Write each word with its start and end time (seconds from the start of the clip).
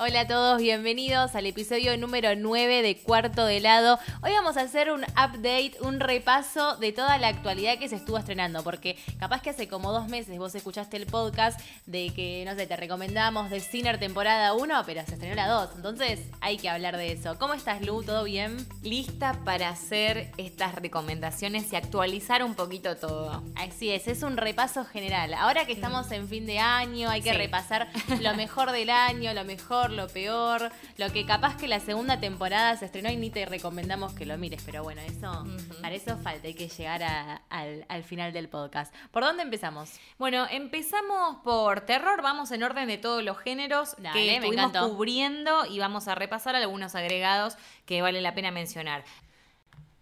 Hola 0.00 0.20
a 0.20 0.26
todos, 0.28 0.62
bienvenidos 0.62 1.34
al 1.34 1.46
episodio 1.46 1.96
número 1.98 2.36
9 2.36 2.82
de 2.82 2.98
Cuarto 2.98 3.44
de 3.44 3.58
Lado. 3.58 3.98
Hoy 4.22 4.30
vamos 4.30 4.56
a 4.56 4.60
hacer 4.60 4.92
un 4.92 5.02
update, 5.02 5.72
un 5.80 5.98
repaso 5.98 6.76
de 6.76 6.92
toda 6.92 7.18
la 7.18 7.26
actualidad 7.26 7.78
que 7.80 7.88
se 7.88 7.96
estuvo 7.96 8.16
estrenando, 8.16 8.62
porque 8.62 8.96
capaz 9.18 9.42
que 9.42 9.50
hace 9.50 9.66
como 9.66 9.90
dos 9.90 10.06
meses 10.06 10.38
vos 10.38 10.54
escuchaste 10.54 10.96
el 10.96 11.06
podcast 11.06 11.60
de 11.86 12.12
que, 12.14 12.44
no 12.46 12.54
sé, 12.54 12.68
te 12.68 12.76
recomendamos 12.76 13.50
The 13.50 13.58
Sinner 13.58 13.98
temporada 13.98 14.54
1, 14.54 14.84
pero 14.86 15.04
se 15.04 15.14
estrenó 15.14 15.34
la 15.34 15.48
2, 15.48 15.70
entonces 15.74 16.20
hay 16.40 16.58
que 16.58 16.68
hablar 16.68 16.96
de 16.96 17.10
eso. 17.10 17.36
¿Cómo 17.36 17.54
estás, 17.54 17.84
Lu? 17.84 18.04
¿Todo 18.04 18.22
bien? 18.22 18.56
Lista 18.84 19.40
para 19.44 19.68
hacer 19.68 20.30
estas 20.36 20.76
recomendaciones 20.76 21.72
y 21.72 21.76
actualizar 21.76 22.44
un 22.44 22.54
poquito 22.54 22.96
todo. 22.96 23.42
Así 23.56 23.90
es, 23.90 24.06
es 24.06 24.22
un 24.22 24.36
repaso 24.36 24.84
general. 24.84 25.34
Ahora 25.34 25.66
que 25.66 25.72
estamos 25.72 26.12
en 26.12 26.28
fin 26.28 26.46
de 26.46 26.60
año, 26.60 27.10
hay 27.10 27.20
que 27.20 27.32
repasar 27.32 27.88
lo 28.20 28.32
mejor 28.36 28.70
del 28.70 28.90
año, 28.90 29.34
lo 29.34 29.42
mejor 29.42 29.87
lo 29.90 30.08
peor, 30.08 30.70
lo 30.96 31.12
que 31.12 31.26
capaz 31.26 31.56
que 31.56 31.68
la 31.68 31.80
segunda 31.80 32.20
temporada 32.20 32.76
se 32.76 32.86
estrenó 32.86 33.10
y 33.10 33.16
ni 33.16 33.30
te 33.30 33.46
recomendamos 33.46 34.12
que 34.14 34.26
lo 34.26 34.36
mires, 34.38 34.62
pero 34.64 34.82
bueno, 34.82 35.00
eso 35.02 35.46
para 35.80 35.94
eso 35.94 36.16
falta, 36.18 36.48
hay 36.48 36.54
que 36.54 36.68
llegar 36.68 37.02
al, 37.48 38.04
final 38.04 38.32
del 38.32 38.48
podcast. 38.48 38.94
¿Por 39.10 39.22
dónde 39.24 39.42
empezamos? 39.42 39.92
Bueno, 40.18 40.46
empezamos 40.50 41.38
por 41.44 41.82
terror, 41.82 42.22
vamos 42.22 42.50
en 42.52 42.62
orden 42.62 42.88
de 42.88 42.98
todos 42.98 43.22
los 43.22 43.38
géneros 43.38 43.96
que 44.12 44.36
estuvimos 44.36 44.72
cubriendo 44.72 45.66
y 45.66 45.78
vamos 45.78 46.08
a 46.08 46.14
repasar 46.14 46.56
algunos 46.56 46.94
agregados 46.94 47.56
que 47.86 48.02
vale 48.02 48.20
la 48.20 48.34
pena 48.34 48.50
mencionar. 48.50 49.04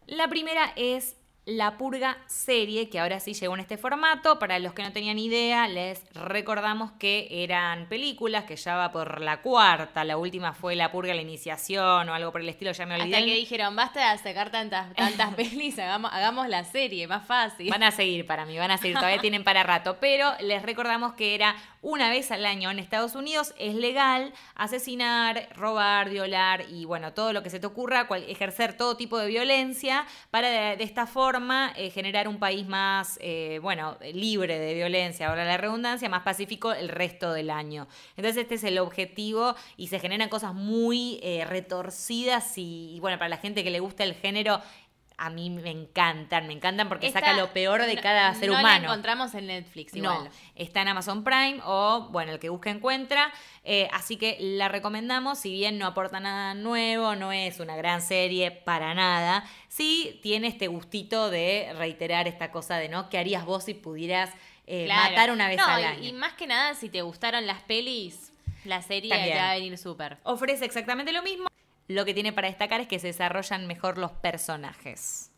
La 0.06 0.28
primera 0.28 0.72
es 0.77 1.16
la 1.46 1.78
Purga 1.78 2.18
serie, 2.27 2.88
que 2.91 2.98
ahora 2.98 3.20
sí 3.20 3.32
llegó 3.32 3.55
en 3.55 3.60
este 3.60 3.77
formato. 3.77 4.38
Para 4.41 4.59
los 4.59 4.73
que 4.74 4.82
no 4.82 4.92
tenían 4.92 5.16
idea, 5.16 5.69
les 5.69 6.02
recordamos 6.12 6.91
que 6.98 7.28
eran 7.30 7.88
películas, 7.88 8.45
que 8.45 8.56
ya 8.56 8.74
va 8.74 8.91
por 8.91 9.20
la 9.20 9.42
cuarta. 9.42 10.05
La 10.05 10.16
última 10.16 10.52
fue 10.52 10.74
La 10.74 10.91
Purga, 10.91 11.14
la 11.14 11.22
iniciación 11.22 12.09
o 12.09 12.14
algo 12.14 12.32
por 12.32 12.41
el 12.41 12.48
estilo, 12.48 12.72
ya 12.72 12.84
me 12.84 12.97
olvidé. 12.97 13.14
Hasta 13.14 13.27
que 13.27 13.34
dijeron, 13.34 13.77
basta 13.77 14.11
de 14.12 14.19
sacar 14.19 14.50
tantas, 14.50 14.92
tantas 14.94 15.34
pelis, 15.36 15.78
hagamos, 15.78 16.12
hagamos 16.12 16.48
la 16.48 16.64
serie, 16.64 17.06
más 17.06 17.24
fácil. 17.24 17.70
Van 17.70 17.84
a 17.84 17.92
seguir 17.92 18.27
para 18.27 18.44
mí, 18.44 18.58
van 18.58 18.72
a 18.72 18.78
seguir, 18.78 18.97
todavía 18.97 19.20
tienen 19.20 19.44
para 19.44 19.62
rato. 19.62 19.98
Pero 20.00 20.33
les 20.41 20.62
recordamos 20.62 21.12
que 21.14 21.36
era 21.36 21.55
una 21.87 22.11
vez 22.11 22.33
al 22.33 22.45
año 22.45 22.69
en 22.73 22.81
Estados 22.81 23.15
Unidos, 23.15 23.55
es 23.61 23.77
legal 23.77 24.33
asesinar, 24.56 25.48
robar, 25.55 26.11
violar 26.11 26.65
y 26.69 26.84
bueno, 26.84 27.12
todo 27.12 27.33
lo 27.33 27.45
que 27.45 27.51
se 27.51 27.61
te 27.61 27.67
ocurra, 27.69 28.09
ejercer 28.27 28.77
todo 28.77 28.97
tipo 28.97 29.19
de 29.19 29.29
violencia 29.29 30.05
para 30.33 30.75
de 30.75 30.83
esta 30.83 31.07
forma 31.07 31.73
eh, 31.77 31.91
generar 31.91 32.27
un 32.27 32.41
país 32.41 32.67
más, 32.67 33.20
eh, 33.23 33.61
bueno, 33.62 33.97
libre 34.12 34.59
de 34.59 34.75
violencia, 34.75 35.29
ahora 35.29 35.45
la 35.45 35.59
redundancia, 35.59 36.09
más 36.09 36.25
pacífico 36.25 36.73
el 36.73 36.89
resto 36.89 37.33
del 37.33 37.51
año. 37.51 37.87
Entonces 38.17 38.42
este 38.42 38.57
es 38.57 38.64
el 38.64 38.79
objetivo 38.79 39.55
y 39.77 39.87
se 39.87 40.01
generan 40.01 40.29
cosas 40.29 40.55
muy 40.55 41.20
eh, 41.23 41.45
retorcidas 41.45 42.55
y, 42.57 42.98
bueno, 43.01 43.17
para 43.17 43.29
la 43.29 43.37
gente 43.37 43.62
que 43.62 43.70
le 43.70 43.79
gusta 43.79 44.03
el 44.03 44.14
género 44.14 44.61
a 45.19 45.31
mí 45.31 45.48
me 45.48 45.70
encantan, 45.70 46.47
me 46.47 46.53
encantan 46.53 46.89
porque 46.89 47.11
saca 47.11 47.33
lo 47.33 47.53
peor 47.53 47.86
de 47.86 47.97
cada 47.97 48.34
ser 48.34 48.50
humano. 48.50 48.69
No 48.69 48.81
la 48.81 48.86
encontramos 48.86 49.34
en 49.34 49.47
Netflix, 49.47 49.95
igual. 49.95 50.25
No, 50.25 50.31
está 50.55 50.83
en 50.83 50.89
Amazon 50.89 51.25
Prime 51.25 51.61
o, 51.64 52.08
bueno, 52.11 52.33
el 52.33 52.39
que 52.39 52.50
busque 52.50 52.69
encuentra. 52.69 53.33
Eh, 53.64 53.89
así 53.92 54.17
que 54.17 54.36
la 54.39 54.69
recomendamos, 54.69 55.39
si 55.39 55.50
bien 55.50 55.78
no 55.78 55.86
aporta 55.86 56.20
nada 56.20 56.55
nuevo, 56.55 57.17
no 57.17 57.33
es 57.33 57.61
una 57.61 57.77
gran 57.77 58.03
serie 58.03 58.50
para 58.50 58.95
nada, 58.95 59.45
sí 59.69 60.20
tiene 60.23 60.48
este 60.48 60.69
gustito 60.69 61.30
de 61.30 61.73
reiterar 61.78 62.28
esta 62.28 62.51
cosa 62.51 62.77
de, 62.77 62.91
¿no? 62.91 63.08
¿Qué 63.08 63.19
harías 63.19 63.47
vos 63.47 63.64
si 63.64 63.75
pudieras 63.75 64.30
eh, 64.67 64.86
matar 64.86 65.30
una 65.30 65.48
vez 65.48 65.58
al 65.61 65.83
año? 65.83 66.05
Y, 66.05 66.12
más 66.12 66.34
que 66.34 66.47
nada, 66.47 66.75
si 66.75 66.91
te 66.91 67.01
gustaron 67.01 67.47
las 67.47 67.62
pelis, 67.62 68.33
la 68.64 68.83
serie 68.83 69.34
va 69.34 69.51
a 69.51 69.55
venir 69.55 69.78
súper. 69.78 70.19
Ofrece 70.25 70.67
exactamente 70.67 71.11
lo 71.12 71.23
mismo. 71.23 71.48
Lo 71.89 72.05
que 72.05 72.15
tiene 72.15 72.33
para 72.33 72.48
destacar 72.48 72.81
es 72.81 72.89
que 72.89 72.98
se 72.98 73.09
desarrollan 73.09 73.67
mejor 73.67 73.98
los 73.98 74.12
personajes. 74.12 75.31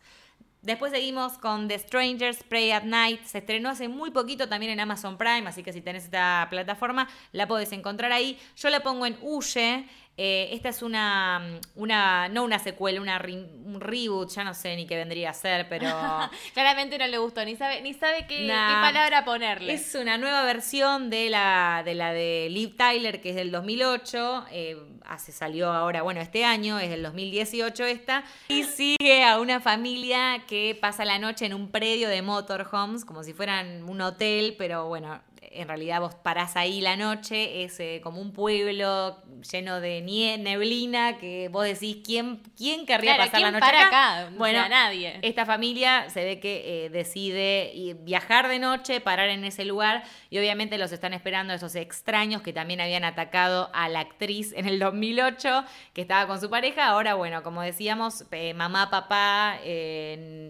Después 0.63 0.91
seguimos 0.91 1.39
con 1.39 1.69
The 1.69 1.79
Strangers 1.79 2.43
Pray 2.43 2.73
at 2.73 2.83
Night. 2.83 3.25
Se 3.25 3.39
estrenó 3.39 3.69
hace 3.69 3.87
muy 3.87 4.11
poquito 4.11 4.49
también 4.49 4.73
en 4.73 4.81
Amazon 4.81 5.17
Prime, 5.17 5.49
así 5.49 5.63
que 5.63 5.73
si 5.73 5.81
tenés 5.81 6.05
esta 6.05 6.49
plataforma 6.51 7.09
la 7.33 7.47
podés 7.47 7.71
encontrar 7.73 8.11
ahí. 8.11 8.39
Yo 8.57 8.69
la 8.69 8.81
pongo 8.81 9.07
en 9.07 9.17
Huye. 9.23 9.87
Eh, 10.21 10.49
esta 10.53 10.71
es 10.71 10.83
una, 10.83 11.61
una, 11.77 12.29
no 12.29 12.43
una 12.43 12.59
secuela, 12.59 13.01
una 13.01 13.23
un 13.65 13.81
reboot, 13.81 14.31
ya 14.31 14.43
no 14.43 14.53
sé 14.53 14.75
ni 14.75 14.85
qué 14.85 14.97
vendría 14.97 15.31
a 15.31 15.33
ser, 15.33 15.69
pero... 15.69 15.87
Claramente 16.55 16.99
no 16.99 17.07
le 17.07 17.19
gustó, 17.19 17.45
ni 17.45 17.55
sabe, 17.55 17.81
ni 17.83 17.95
sabe 17.95 18.27
qué, 18.27 18.49
palabra 18.49 19.25
ponerle. 19.25 19.75
Es 19.75 19.95
una 19.95 20.19
nueva 20.19 20.43
versión 20.43 21.09
de 21.09 21.31
la 21.31 21.83
de, 21.85 21.95
la 21.95 22.13
de 22.13 22.49
Liv 22.51 22.77
Tyler, 22.77 23.21
que 23.21 23.31
es 23.31 23.37
del 23.37 23.53
2008, 23.53 24.47
eh, 24.51 24.77
hace, 25.05 25.31
salió 25.31 25.71
ahora, 25.71 26.03
bueno, 26.03 26.21
este 26.21 26.45
año, 26.45 26.81
es 26.81 26.91
del 26.91 27.05
2018 27.05 27.85
esta, 27.85 28.25
y 28.49 28.65
sigue 28.65 29.23
a 29.23 29.39
una 29.39 29.61
familia 29.61 30.43
que 30.49 30.77
pasa 30.81 31.05
la 31.05 31.21
noche 31.21 31.47
en 31.47 31.55
un 31.55 31.71
predio 31.71 32.09
de 32.09 32.23
motorhomes, 32.23 33.05
como 33.05 33.23
si 33.23 33.35
fueran 33.35 33.89
un 33.89 34.01
hotel, 34.01 34.57
pero 34.59 34.89
bueno, 34.89 35.21
en 35.59 35.67
realidad 35.67 36.01
vos 36.01 36.15
parás 36.15 36.57
ahí 36.57 36.81
la 36.81 36.97
noche, 36.97 37.65
es 37.65 37.81
eh, 37.81 38.01
como 38.03 38.21
un 38.21 38.33
pueblo 38.33 39.17
lleno 39.51 39.81
de 39.81 40.01
neblina 40.39 41.19
que 41.19 41.49
vos 41.49 41.65
decís, 41.65 41.99
¿quién, 42.05 42.41
quién 42.57 42.87
querría 42.87 43.17
pasar 43.17 43.41
la 43.41 43.51
noche 43.51 43.67
acá? 43.67 44.31
Bueno, 44.37 44.69
nadie. 44.69 45.19
Esta 45.23 45.45
familia 45.45 46.09
se 46.11 46.25
ve 46.25 46.41
que 46.41 46.85
eh, 46.87 46.91
decide 46.91 47.97
viajar 48.03 48.49
de 48.49 48.61
noche, 48.61 49.01
parar 49.01 49.29
en 49.31 49.45
ese 49.45 49.65
lugar 49.65 50.05
y 50.31 50.39
obviamente 50.39 50.79
los 50.79 50.93
están 50.93 51.13
esperando 51.13 51.53
esos 51.53 51.75
extraños 51.75 52.43
que 52.43 52.53
también 52.53 52.81
habían 52.81 53.05
atacado 53.05 53.71
a 53.75 53.89
la 53.89 54.01
actriz 54.01 54.53
en 54.57 54.67
el 54.67 54.79
2008 54.79 55.65
que 55.93 56.03
estaba 56.03 56.29
con 56.29 56.41
su 56.41 56.49
pareja. 56.51 56.87
Ahora, 56.87 57.15
bueno, 57.15 57.43
como 57.43 57.63
decíamos, 57.63 58.25
eh, 58.31 58.55
mamá, 58.55 58.91
papá, 58.91 59.59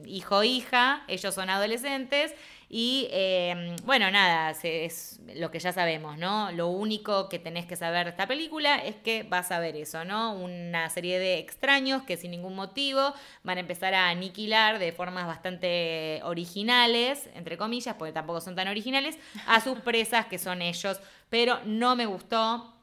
hijo, 0.06 0.44
hija, 0.44 1.04
ellos 1.08 1.34
son 1.34 1.48
adolescentes 1.48 2.34
y 2.70 3.08
em, 3.12 3.76
bueno, 3.84 4.10
nada, 4.10 4.50
es 4.62 5.20
lo 5.34 5.50
que 5.50 5.58
ya 5.58 5.72
sabemos, 5.72 6.18
¿no? 6.18 6.52
Lo 6.52 6.68
único 6.68 7.28
que 7.30 7.38
tenés 7.38 7.64
que 7.64 7.76
saber 7.76 8.04
de 8.04 8.10
esta 8.10 8.26
película 8.26 8.76
es 8.76 8.96
que 8.96 9.22
vas 9.22 9.50
a 9.50 9.58
ver 9.58 9.74
eso, 9.74 10.04
¿no? 10.04 10.34
Una 10.34 10.90
serie 10.90 11.18
de 11.18 11.38
extraños 11.38 12.02
que 12.02 12.18
sin 12.18 12.30
ningún 12.30 12.54
motivo 12.54 13.14
van 13.42 13.56
a 13.56 13.60
empezar 13.60 13.94
a 13.94 14.10
aniquilar 14.10 14.78
de 14.78 14.92
formas 14.92 15.26
bastante 15.26 16.20
originales, 16.24 17.30
entre 17.34 17.56
comillas, 17.56 17.94
porque 17.94 18.12
tampoco 18.12 18.42
son 18.42 18.54
tan 18.54 18.68
originales, 18.68 19.18
a 19.46 19.60
sus 19.60 19.78
presas 19.78 20.26
que 20.26 20.38
son 20.38 20.60
ellos. 20.60 21.00
Pero 21.30 21.60
no 21.64 21.96
me 21.96 22.04
gustó 22.04 22.77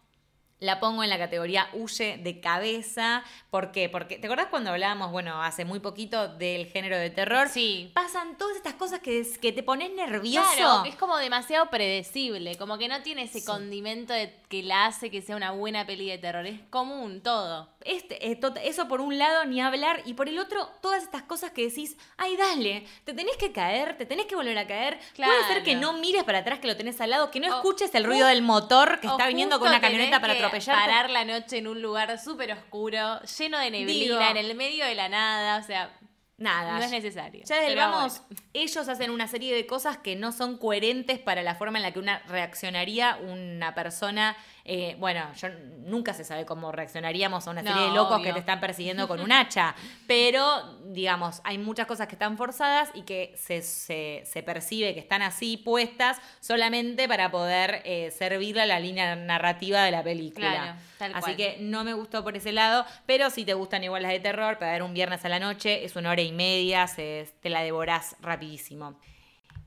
la 0.59 0.79
pongo 0.79 1.03
en 1.03 1.09
la 1.09 1.17
categoría 1.17 1.69
huye 1.73 2.17
de 2.17 2.39
cabeza. 2.39 3.23
¿Por 3.49 3.71
qué? 3.71 3.89
Porque, 3.89 4.17
¿te 4.17 4.27
acordás 4.27 4.47
cuando 4.47 4.71
hablábamos, 4.71 5.11
bueno, 5.11 5.41
hace 5.41 5.65
muy 5.65 5.79
poquito 5.79 6.27
del 6.27 6.67
género 6.67 6.97
de 6.97 7.09
terror? 7.09 7.49
Sí. 7.49 7.91
Pasan 7.93 8.37
todas 8.37 8.55
estas 8.55 8.73
cosas 8.75 8.99
que, 8.99 9.25
que 9.41 9.51
te 9.51 9.63
pones 9.63 9.91
nervioso. 9.93 10.47
Claro, 10.55 10.85
es 10.85 10.95
como 10.95 11.17
demasiado 11.17 11.69
predecible, 11.69 12.57
como 12.57 12.77
que 12.77 12.87
no 12.87 13.01
tiene 13.01 13.23
ese 13.23 13.43
condimento 13.43 14.13
que 14.49 14.63
la 14.63 14.85
hace 14.87 15.11
que 15.11 15.21
sea 15.21 15.35
una 15.35 15.51
buena 15.51 15.85
peli 15.85 16.09
de 16.09 16.17
terror. 16.17 16.45
Es 16.45 16.61
común 16.69 17.21
todo. 17.21 17.74
Este, 17.85 18.31
eh, 18.31 18.39
eso 18.63 18.87
por 18.87 18.99
un 18.99 19.17
lado, 19.19 19.45
ni 19.45 19.61
hablar. 19.61 20.01
Y 20.05 20.15
por 20.15 20.27
el 20.27 20.39
otro, 20.39 20.67
todas 20.81 21.03
estas 21.03 21.21
cosas 21.21 21.51
que 21.51 21.67
decís, 21.67 21.95
ay, 22.17 22.35
dale, 22.35 22.87
te 23.03 23.13
tenés 23.13 23.37
que 23.37 23.51
caer, 23.51 23.95
te 23.95 24.07
tenés 24.07 24.25
que 24.25 24.35
volver 24.35 24.57
a 24.57 24.65
caer. 24.65 24.99
Puede 25.15 25.47
ser 25.47 25.63
que 25.63 25.75
no 25.75 25.93
mires 25.93 26.23
para 26.23 26.39
atrás 26.39 26.59
que 26.59 26.67
lo 26.67 26.75
tenés 26.75 26.99
al 26.99 27.11
lado, 27.11 27.29
que 27.29 27.39
no 27.39 27.47
escuches 27.47 27.93
el 27.93 28.03
ruido 28.03 28.27
del 28.27 28.41
motor 28.41 28.99
que 28.99 29.07
está 29.07 29.27
viniendo 29.27 29.59
con 29.59 29.69
una 29.69 29.79
camioneta 29.79 30.19
para 30.19 30.33
atropellar. 30.33 30.75
Parar 30.75 31.09
la 31.11 31.25
noche 31.25 31.59
en 31.59 31.67
un 31.67 31.81
lugar 31.81 32.19
súper 32.19 32.51
oscuro, 32.51 33.21
lleno 33.21 33.59
de 33.59 33.69
neblina, 33.69 34.31
en 34.31 34.37
el 34.37 34.55
medio 34.55 34.85
de 34.85 34.95
la 34.95 35.07
nada, 35.07 35.59
o 35.59 35.63
sea, 35.63 35.95
Nada. 36.37 36.79
No 36.79 36.83
es 36.83 36.91
necesario. 36.91 37.43
Ya 37.45 37.61
desde 37.61 37.75
vamos, 37.75 38.21
ellos 38.53 38.89
hacen 38.89 39.09
una 39.09 39.27
serie 39.27 39.55
de 39.55 39.65
cosas 39.65 39.97
que 39.97 40.17
no 40.17 40.33
son 40.33 40.57
coherentes 40.57 41.17
para 41.17 41.43
la 41.43 41.55
forma 41.55 41.77
en 41.77 41.83
la 41.83 41.91
que 41.91 41.99
una 41.99 42.19
reaccionaría 42.27 43.17
una 43.21 43.73
persona 43.73 44.35
eh, 44.67 44.95
bueno, 44.97 45.31
yo 45.35 45.47
nunca 45.85 46.15
se 46.15 46.23
sabe 46.23 46.43
cómo 46.43 46.71
reaccionaríamos 46.71 47.47
a 47.47 47.51
una 47.51 47.61
serie 47.61 47.83
de 47.83 47.93
locos 47.93 48.19
que 48.23 48.33
te 48.33 48.39
están 48.39 48.59
persiguiendo 48.59 49.07
con 49.07 49.19
un 49.19 49.31
hacha, 49.31 49.75
pero 50.07 50.79
digamos, 50.85 51.39
hay 51.43 51.59
muchas 51.59 51.85
cosas 51.85 52.07
que 52.07 52.15
están 52.15 52.35
forzadas 52.35 52.89
y 52.95 53.03
que 53.03 53.35
se, 53.37 53.61
se, 53.61 54.43
percibe 54.43 54.95
que 54.95 54.99
están 54.99 55.21
así 55.21 55.57
puestas 55.57 56.19
solamente 56.39 57.07
para 57.07 57.29
poder 57.29 57.83
eh, 57.85 58.09
servirle 58.09 58.63
a 58.63 58.65
la 58.65 58.79
línea 58.79 59.15
narrativa 59.15 59.83
de 59.83 59.91
la 59.91 60.03
película. 60.03 60.77
así 61.13 61.35
que 61.35 61.57
no 61.59 61.83
me 61.83 61.93
gustó 61.93 62.23
por 62.23 62.35
ese 62.35 62.51
lado, 62.51 62.85
pero 63.05 63.29
si 63.29 63.45
te 63.45 63.53
gustan 63.53 63.83
igual 63.83 64.01
las 64.01 64.13
de 64.13 64.19
terror, 64.19 64.57
para 64.57 64.71
ver 64.71 64.81
un 64.81 64.95
viernes 64.95 65.23
a 65.25 65.29
la 65.29 65.37
noche, 65.37 65.85
es 65.85 65.95
una 65.95 66.09
hora 66.09 66.23
y 66.23 66.31
media, 66.31 66.87
se, 66.87 67.29
te 67.39 67.49
la 67.49 67.61
devorás 67.61 68.15
rapidísimo. 68.19 68.97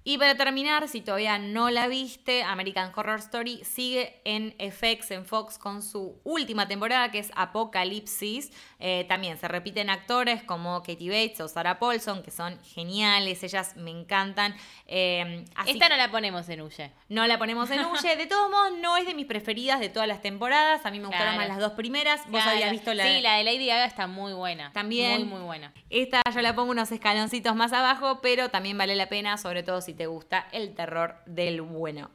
Y 0.08 0.16
para 0.16 0.37
terminar, 0.37 0.88
si 0.88 1.02
todavía 1.02 1.38
no 1.38 1.69
la 1.69 1.87
viste, 1.87 2.43
American 2.43 2.90
Horror 2.96 3.19
Story 3.19 3.62
sigue 3.62 4.22
en 4.25 4.55
FX, 4.58 5.10
en 5.10 5.26
Fox, 5.26 5.58
con 5.58 5.82
su 5.82 6.19
última 6.25 6.66
temporada, 6.66 7.10
que 7.10 7.19
es 7.19 7.31
Apocalipsis. 7.37 8.50
Eh, 8.78 9.05
también 9.06 9.37
se 9.37 9.46
repiten 9.49 9.90
actores 9.90 10.43
como 10.43 10.82
Katie 10.82 11.10
Bates 11.10 11.43
o 11.43 11.49
Sarah 11.49 11.78
Paulson, 11.78 12.22
que 12.22 12.31
son 12.31 12.58
geniales, 12.64 13.43
ellas 13.43 13.76
me 13.76 13.90
encantan. 13.90 14.55
Eh, 14.87 15.44
así 15.55 15.72
Esta 15.72 15.90
no 15.90 15.99
la 15.99 16.10
ponemos 16.10 16.49
en 16.49 16.62
Huye. 16.62 16.90
no 17.10 17.26
la 17.26 17.37
ponemos 17.37 17.70
en 17.70 17.84
Huye. 17.84 18.16
De 18.16 18.25
todos 18.26 18.50
modos, 18.50 18.78
no 18.81 18.96
es 18.96 19.06
de 19.06 19.12
mis 19.12 19.26
preferidas 19.26 19.78
de 19.78 19.90
todas 19.90 20.08
las 20.08 20.22
temporadas. 20.22 20.87
A 20.87 20.90
mí 20.90 21.00
me 21.00 21.08
gustaron 21.08 21.34
Claro. 21.34 21.38
más 21.40 21.49
las 21.49 21.58
dos 21.69 21.72
primeras. 21.76 22.22
Vos 22.31 22.40
Claro. 22.40 22.52
habías 22.52 22.70
visto 22.70 22.94
la 22.94 23.05
Sí, 23.05 23.20
la 23.20 23.34
de 23.34 23.44
Lady 23.44 23.66
Gaga 23.66 23.84
está 23.84 24.06
muy 24.06 24.32
buena. 24.32 24.72
También. 24.72 25.20
Muy, 25.28 25.28
muy 25.38 25.43
buena. 25.43 25.75
Esta 25.90 26.22
yo 26.34 26.40
la 26.40 26.55
pongo 26.55 26.70
unos 26.70 26.90
escaloncitos 26.93 27.55
más 27.55 27.75
abajo, 27.75 28.20
pero 28.22 28.49
también 28.49 28.78
vale 28.78 28.96
la 28.96 29.10
pena, 29.10 29.37
sobre 29.37 29.62
todo 29.62 29.82
si 29.82 29.97
te 29.98 30.06
gusta 30.06 30.48
el 30.52 30.74
terror 30.74 31.16
del 31.26 31.60
bueno. 31.60 32.10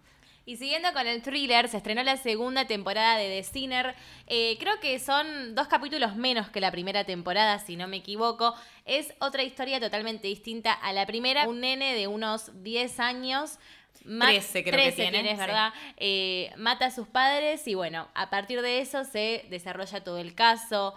Y 0.45 0.57
siguiendo 0.57 0.91
con 0.91 1.07
el 1.07 1.21
thriller, 1.21 1.69
se 1.69 1.77
estrenó 1.77 2.03
la 2.03 2.17
segunda 2.17 2.65
temporada 2.65 3.15
de 3.17 3.29
The 3.29 3.43
Sinner. 3.43 3.95
Eh, 4.27 4.57
creo 4.59 4.77
que 4.81 4.99
son 4.99 5.55
dos 5.55 5.67
capítulos 5.69 6.17
menos 6.17 6.49
que 6.49 6.59
la 6.59 6.69
primera 6.69 7.05
temporada, 7.05 7.59
si 7.59 7.77
no 7.77 7.87
me 7.87 7.97
equivoco. 7.97 8.53
Es 8.83 9.13
otra 9.19 9.43
historia 9.43 9.79
totalmente 9.79 10.27
distinta 10.27 10.73
a 10.73 10.91
la 10.91 11.05
primera. 11.05 11.47
Un 11.47 11.61
nene 11.61 11.93
de 11.93 12.07
unos 12.07 12.51
10 12.61 12.99
años. 12.99 13.57
ma- 14.03 14.25
13 14.25 14.63
creo 14.65 14.73
que 14.83 14.91
tiene, 14.91 15.19
es 15.31 15.37
sí. 15.37 15.39
verdad. 15.39 15.71
Eh, 15.95 16.51
mata 16.57 16.87
a 16.87 16.91
sus 16.91 17.07
padres 17.07 17.65
y 17.69 17.75
bueno, 17.75 18.09
a 18.13 18.29
partir 18.29 18.61
de 18.61 18.79
eso 18.81 19.05
se 19.05 19.45
desarrolla 19.49 20.03
todo 20.03 20.17
el 20.17 20.35
caso. 20.35 20.93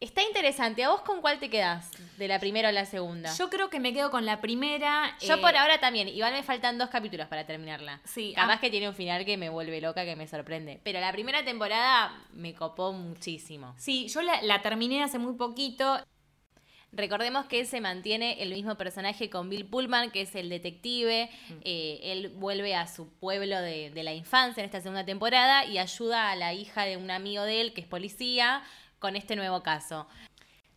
Está 0.00 0.22
interesante. 0.22 0.84
¿A 0.84 0.90
vos 0.90 1.00
con 1.02 1.20
cuál 1.20 1.38
te 1.38 1.48
quedás? 1.48 1.90
¿De 2.18 2.28
la 2.28 2.38
primera 2.38 2.68
o 2.68 2.72
la 2.72 2.84
segunda? 2.84 3.34
Yo 3.36 3.48
creo 3.48 3.70
que 3.70 3.80
me 3.80 3.92
quedo 3.94 4.10
con 4.10 4.26
la 4.26 4.40
primera. 4.40 5.16
Yo 5.20 5.34
eh, 5.34 5.38
por 5.38 5.56
ahora 5.56 5.80
también. 5.80 6.08
Igual 6.08 6.32
me 6.32 6.42
faltan 6.42 6.78
dos 6.78 6.90
capítulos 6.90 7.28
para 7.28 7.46
terminarla. 7.46 8.00
Sí, 8.04 8.32
Capaz 8.34 8.54
ah. 8.54 8.60
que 8.60 8.70
tiene 8.70 8.88
un 8.88 8.94
final 8.94 9.24
que 9.24 9.36
me 9.36 9.48
vuelve 9.48 9.80
loca, 9.80 10.04
que 10.04 10.16
me 10.16 10.26
sorprende. 10.26 10.80
Pero 10.82 11.00
la 11.00 11.12
primera 11.12 11.44
temporada 11.44 12.12
me 12.32 12.54
copó 12.54 12.92
muchísimo. 12.92 13.74
Sí, 13.78 14.08
yo 14.08 14.20
la, 14.22 14.42
la 14.42 14.60
terminé 14.62 15.02
hace 15.02 15.18
muy 15.18 15.34
poquito. 15.34 15.98
Recordemos 16.96 17.46
que 17.46 17.64
se 17.64 17.80
mantiene 17.80 18.42
el 18.42 18.50
mismo 18.50 18.76
personaje 18.76 19.28
con 19.28 19.48
Bill 19.48 19.66
Pullman, 19.66 20.10
que 20.10 20.20
es 20.22 20.34
el 20.36 20.48
detective. 20.48 21.28
Mm. 21.48 21.52
Eh, 21.64 22.00
él 22.04 22.28
vuelve 22.28 22.74
a 22.76 22.86
su 22.86 23.08
pueblo 23.08 23.60
de, 23.60 23.90
de 23.90 24.02
la 24.02 24.12
infancia 24.12 24.60
en 24.60 24.66
esta 24.66 24.80
segunda 24.80 25.04
temporada 25.04 25.64
y 25.64 25.78
ayuda 25.78 26.30
a 26.30 26.36
la 26.36 26.52
hija 26.52 26.84
de 26.84 26.96
un 26.96 27.10
amigo 27.10 27.42
de 27.42 27.60
él, 27.60 27.72
que 27.72 27.80
es 27.80 27.86
policía, 27.86 28.62
con 29.04 29.16
este 29.16 29.36
nuevo 29.36 29.62
caso. 29.62 30.06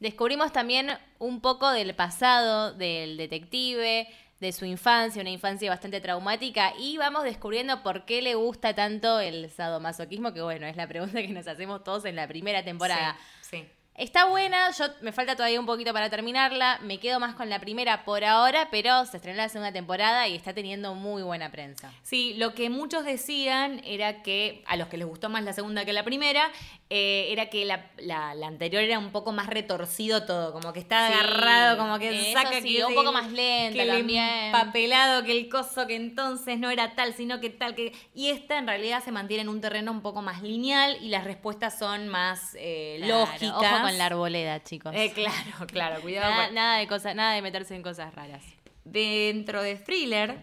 Descubrimos 0.01 0.51
también 0.51 0.89
un 1.17 1.39
poco 1.39 1.71
del 1.71 1.95
pasado 1.95 2.73
del 2.73 3.15
detective, 3.15 4.05
de 4.41 4.51
su 4.51 4.65
infancia, 4.65 5.21
una 5.21 5.29
infancia 5.29 5.69
bastante 5.69 6.01
traumática, 6.01 6.73
y 6.77 6.97
vamos 6.97 7.23
descubriendo 7.23 7.81
por 7.83 8.03
qué 8.03 8.21
le 8.21 8.35
gusta 8.35 8.75
tanto 8.75 9.21
el 9.21 9.49
sadomasoquismo, 9.49 10.33
que 10.33 10.41
bueno, 10.41 10.67
es 10.67 10.75
la 10.75 10.89
pregunta 10.89 11.21
que 11.21 11.29
nos 11.29 11.47
hacemos 11.47 11.85
todos 11.85 12.03
en 12.03 12.17
la 12.17 12.27
primera 12.27 12.65
temporada. 12.65 13.17
Sí, 13.39 13.59
sí. 13.59 13.76
Está 13.97 14.25
buena, 14.25 14.69
yo 14.77 14.85
me 15.01 15.11
falta 15.11 15.35
todavía 15.35 15.59
un 15.59 15.65
poquito 15.65 15.91
para 15.91 16.07
terminarla, 16.11 16.77
me 16.83 16.99
quedo 16.99 17.19
más 17.19 17.33
con 17.33 17.49
la 17.49 17.59
primera 17.59 18.05
por 18.05 18.23
ahora, 18.23 18.67
pero 18.69 19.03
se 19.07 19.17
estrenó 19.17 19.37
la 19.37 19.49
segunda 19.49 19.71
temporada 19.73 20.27
y 20.27 20.35
está 20.35 20.53
teniendo 20.53 20.93
muy 20.93 21.23
buena 21.23 21.49
prensa. 21.51 21.91
Sí, 22.03 22.35
lo 22.37 22.53
que 22.53 22.69
muchos 22.69 23.05
decían 23.05 23.81
era 23.83 24.21
que, 24.21 24.63
a 24.67 24.75
los 24.75 24.87
que 24.89 24.97
les 24.97 25.07
gustó 25.07 25.29
más 25.29 25.43
la 25.43 25.51
segunda 25.53 25.83
que 25.83 25.93
la 25.93 26.03
primera, 26.03 26.47
eh, 26.91 27.29
era 27.31 27.47
que 27.49 27.65
la, 27.65 27.87
la- 27.97 28.35
la 28.35 28.45
anterior 28.45 28.83
era 28.83 28.99
un 28.99 29.09
poco 29.11 29.31
más 29.31 29.47
retorcido 29.47 30.25
todo, 30.27 30.53
como 30.53 30.73
que 30.73 30.79
está 30.79 31.07
Sí, 31.07 31.13
agarrado, 31.13 31.77
como 31.79 31.97
que 31.97 32.33
saca 32.33 32.61
sí, 32.61 32.75
que 32.75 32.85
un 32.85 32.93
poco 32.93 33.07
el- 33.09 33.13
más 33.15 33.31
lenta 33.31 33.73
que 33.73 33.81
el 33.81 33.87
también. 33.97 34.45
empapelado, 34.45 35.23
que 35.23 35.31
el 35.31 35.49
coso 35.49 35.87
que 35.87 35.95
entonces 35.95 36.59
no 36.59 36.69
era 36.69 36.93
tal, 36.93 37.15
sino 37.15 37.39
que 37.39 37.49
tal, 37.49 37.73
que... 37.73 37.93
Y 38.13 38.29
esta 38.29 38.59
en 38.59 38.67
realidad 38.67 39.03
se 39.03 39.11
mantiene 39.11 39.41
en 39.41 39.49
un 39.49 39.59
terreno 39.59 39.91
un 39.91 40.01
poco 40.03 40.21
más 40.21 40.43
lineal 40.43 40.99
y 41.01 41.09
las 41.09 41.23
respuestas 41.23 41.79
son 41.79 42.07
más 42.09 42.55
eh, 42.59 42.99
Claro, 43.03 43.21
lógicas. 43.21 43.86
Con 43.89 43.97
la 43.97 44.05
arboleda, 44.07 44.63
chicos. 44.63 44.93
Eh, 44.95 45.11
claro, 45.13 45.65
claro, 45.67 46.01
cuidado. 46.01 46.29
nada, 46.31 46.45
con- 46.47 46.55
nada 46.55 46.77
de 46.77 46.87
cosas, 46.87 47.15
nada 47.15 47.33
de 47.33 47.41
meterse 47.41 47.75
en 47.75 47.83
cosas 47.83 48.13
raras. 48.15 48.43
Dentro 48.83 49.61
de 49.61 49.75
thriller 49.75 50.37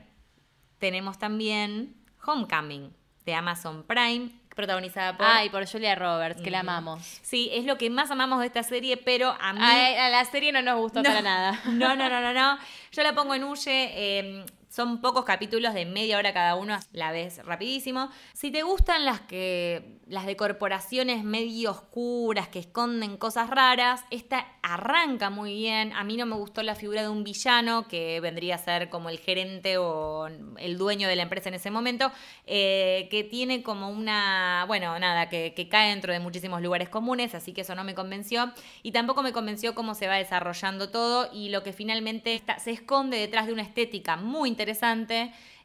tenemos 0.79 1.19
también 1.19 1.95
Homecoming 2.27 2.93
de 3.25 3.35
Amazon 3.35 3.85
Prime, 3.85 4.31
protagonizada 4.55 5.17
por... 5.17 5.27
Ay, 5.27 5.49
por 5.51 5.67
Julia 5.67 5.95
Roberts, 5.95 6.41
que 6.43 6.51
la 6.51 6.61
amamos. 6.61 7.03
Sí, 7.23 7.51
es 7.53 7.65
lo 7.65 7.77
que 7.79 7.89
más 7.91 8.11
amamos 8.11 8.41
de 8.41 8.47
esta 8.47 8.63
serie, 8.63 8.97
pero 8.99 9.35
a 9.41 9.53
mí... 9.53 9.61
Ay, 9.63 9.95
a 9.97 10.11
la 10.11 10.25
serie 10.27 10.53
no 10.53 10.63
nos 10.63 10.79
gustó 10.79 11.03
No. 11.03 11.09
para 11.09 11.23
nada. 11.23 11.61
No, 11.65 11.97
no, 11.97 12.09
no, 12.09 12.21
no, 12.21 12.33
no. 12.33 12.59
Yo 12.93 13.03
la 13.03 13.15
pongo 13.15 13.35
en 13.35 13.45
Huye. 13.45 13.91
eh, 13.95 14.47
son 14.75 15.01
pocos 15.01 15.25
capítulos 15.25 15.73
de 15.73 15.85
media 15.85 16.19
hora 16.19 16.33
cada 16.33 16.57
uno, 16.57 16.77
la 16.93 17.13
ves 17.13 17.45
rapidísimo. 17.45 18.11
Si 18.33 18.51
te 18.51 18.65
gustan 18.65 19.05
las 19.05 19.21
que 19.21 20.01
las 20.09 20.27
de 20.27 20.37
corporaciones 20.37 21.23
medio 21.23 21.71
oscuras 21.71 22.49
que 22.49 22.59
esconden 22.59 23.17
cosas 23.17 23.49
raras, 23.49 24.05
esta 24.11 24.47
arranca 24.63 25.31
muy 25.31 25.55
bien. 25.55 25.93
A 25.93 26.05
mí 26.05 26.17
no 26.17 26.27
me 26.27 26.35
gustó 26.37 26.63
la 26.63 26.75
figura 26.75 27.03
de 27.03 27.09
un 27.09 27.23
villano 27.23 27.87
que 27.87 28.19
vendría 28.21 28.57
a 28.57 28.59
ser 28.59 28.91
como 28.91 29.11
el 29.11 29.19
gerente 29.19 29.79
o 29.79 30.27
el 30.27 30.79
dueño 30.79 31.07
de 31.09 31.17
la 31.17 31.23
empresa 31.23 31.49
en 31.49 31.55
ese 31.55 31.71
momento, 31.71 32.11
eh, 32.47 33.09
que 33.11 33.25
tiene 33.25 33.63
como 33.63 33.91
una, 33.91 34.65
bueno, 34.67 34.99
nada, 34.99 35.29
que, 35.29 35.53
cae 35.71 35.91
dentro 35.91 36.13
de 36.13 36.21
muchísimos 36.21 36.61
lugares 36.61 36.89
comunes, 36.89 37.35
así 37.35 37.53
que 37.53 37.63
eso 37.63 37.75
no 37.75 37.85
me 37.85 37.95
convenció. 37.95 38.53
Y 38.83 38.93
tampoco 38.93 39.23
me 39.23 39.33
convenció 39.33 39.75
cómo 39.75 39.95
se 39.95 40.09
va 40.09 40.17
desarrollando 40.17 40.91
todo 40.91 41.31
y 41.33 41.49
lo 41.49 41.63
que 41.63 41.73
finalmente 41.73 42.35
está- 42.35 42.59
se 42.59 42.71
esconde 42.71 43.19
detrás 43.19 43.47
de 43.47 43.53
una 43.53 43.63
estética 43.63 44.17
muy 44.17 44.49
interesante, 44.49 44.64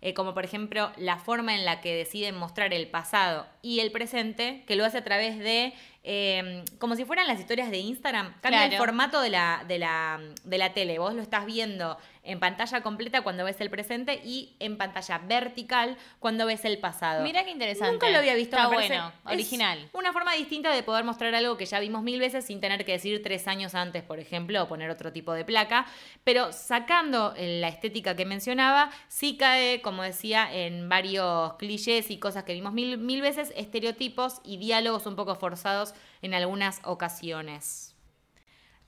eh, 0.02 0.14
como 0.14 0.34
por 0.34 0.46
ejemplo 0.46 0.92
la 0.98 1.18
forma 1.18 1.56
en 1.56 1.66
la 1.66 1.82
que 1.82 1.94
deciden 1.94 2.36
mostrar 2.36 2.74
el 2.74 2.88
pasado 2.88 3.48
y 3.62 3.80
el 3.82 3.92
presente, 3.92 4.64
que 4.66 4.76
lo 4.76 4.86
hace 4.86 4.98
a 4.98 5.04
través 5.04 5.38
de, 5.40 5.74
eh, 6.04 6.64
como 6.78 6.96
si 6.96 7.06
fueran 7.06 7.28
las 7.28 7.40
historias 7.40 7.70
de 7.70 7.80
Instagram, 7.80 8.34
cambia 8.42 8.66
el 8.66 8.78
formato 8.78 9.20
de 9.22 9.30
la, 9.30 9.66
de, 9.68 9.80
la, 9.80 10.20
de 10.44 10.58
la 10.58 10.74
tele, 10.74 11.00
vos 11.00 11.14
lo 11.14 11.22
estás 11.22 11.46
viendo 11.46 11.98
en 12.30 12.40
pantalla 12.40 12.82
completa 12.82 13.22
cuando 13.22 13.44
ves 13.44 13.60
el 13.60 13.72
presente 13.72 14.22
y 14.24 14.56
en 14.60 14.78
pantalla 14.78 15.18
vertical 15.18 15.98
cuando 16.20 16.46
ves 16.46 16.64
el 16.64 16.78
pasado. 16.78 17.24
Mira 17.24 17.44
qué 17.44 17.50
interesante. 17.50 17.92
Nunca 17.92 18.10
lo 18.10 18.20
había 18.20 18.36
visto, 18.36 18.56
Está 18.56 18.68
bueno, 18.68 19.12
Es 19.26 19.34
original. 19.34 19.90
Una 19.94 20.14
forma 20.14 20.34
distinta 20.34 20.72
de 20.72 20.84
poder 20.84 21.04
mostrar 21.04 21.34
algo 21.34 21.58
que 21.58 21.66
ya 21.66 21.80
vimos 21.80 22.04
mil 22.04 22.20
veces 22.20 22.46
sin 22.46 22.62
tener 22.62 22.86
que 22.86 22.92
decir 22.92 23.24
tres 23.24 23.48
años 23.48 23.74
antes, 23.74 24.04
por 24.04 24.20
ejemplo, 24.20 24.62
o 24.62 24.68
poner 24.68 24.92
otro 24.92 25.12
tipo 25.12 25.34
de 25.34 25.44
placa. 25.44 25.88
Pero 26.24 26.54
sacando 26.54 27.34
la 27.38 27.68
estética 27.68 28.16
que 28.16 28.26
mencionaba, 28.26 28.92
sí 29.08 29.36
cae, 29.36 29.82
como 29.82 30.04
decía, 30.04 30.54
en 30.54 30.88
varios 30.88 31.54
clichés 31.56 32.12
y 32.12 32.20
cosas 32.20 32.44
que 32.44 32.54
vimos 32.54 32.74
mil, 32.74 33.00
mil 33.00 33.22
veces, 33.22 33.52
estereotipos 33.56 34.40
y 34.44 34.58
diálogos 34.58 35.08
un 35.08 35.16
poco 35.16 35.34
forzados 35.34 35.96
en 36.22 36.36
algunas 36.36 36.80
ocasiones. 36.84 37.89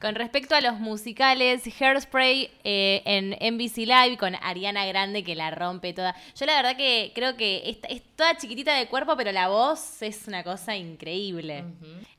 Con 0.01 0.15
respecto 0.15 0.55
a 0.55 0.61
los 0.61 0.79
musicales, 0.79 1.61
Hairspray 1.79 2.49
eh, 2.63 3.03
en 3.05 3.53
NBC 3.53 3.85
Live 3.85 4.17
con 4.17 4.33
Ariana 4.41 4.83
Grande 4.87 5.23
que 5.23 5.35
la 5.35 5.51
rompe 5.51 5.93
toda. 5.93 6.15
Yo 6.35 6.47
la 6.47 6.55
verdad 6.55 6.75
que 6.75 7.11
creo 7.13 7.37
que 7.37 7.69
es, 7.69 7.77
es 7.87 8.01
toda 8.21 8.37
chiquitita 8.37 8.75
de 8.75 8.87
cuerpo, 8.87 9.17
pero 9.17 9.31
la 9.31 9.47
voz 9.49 10.01
es 10.03 10.27
una 10.27 10.43
cosa 10.43 10.75
increíble. 10.75 11.63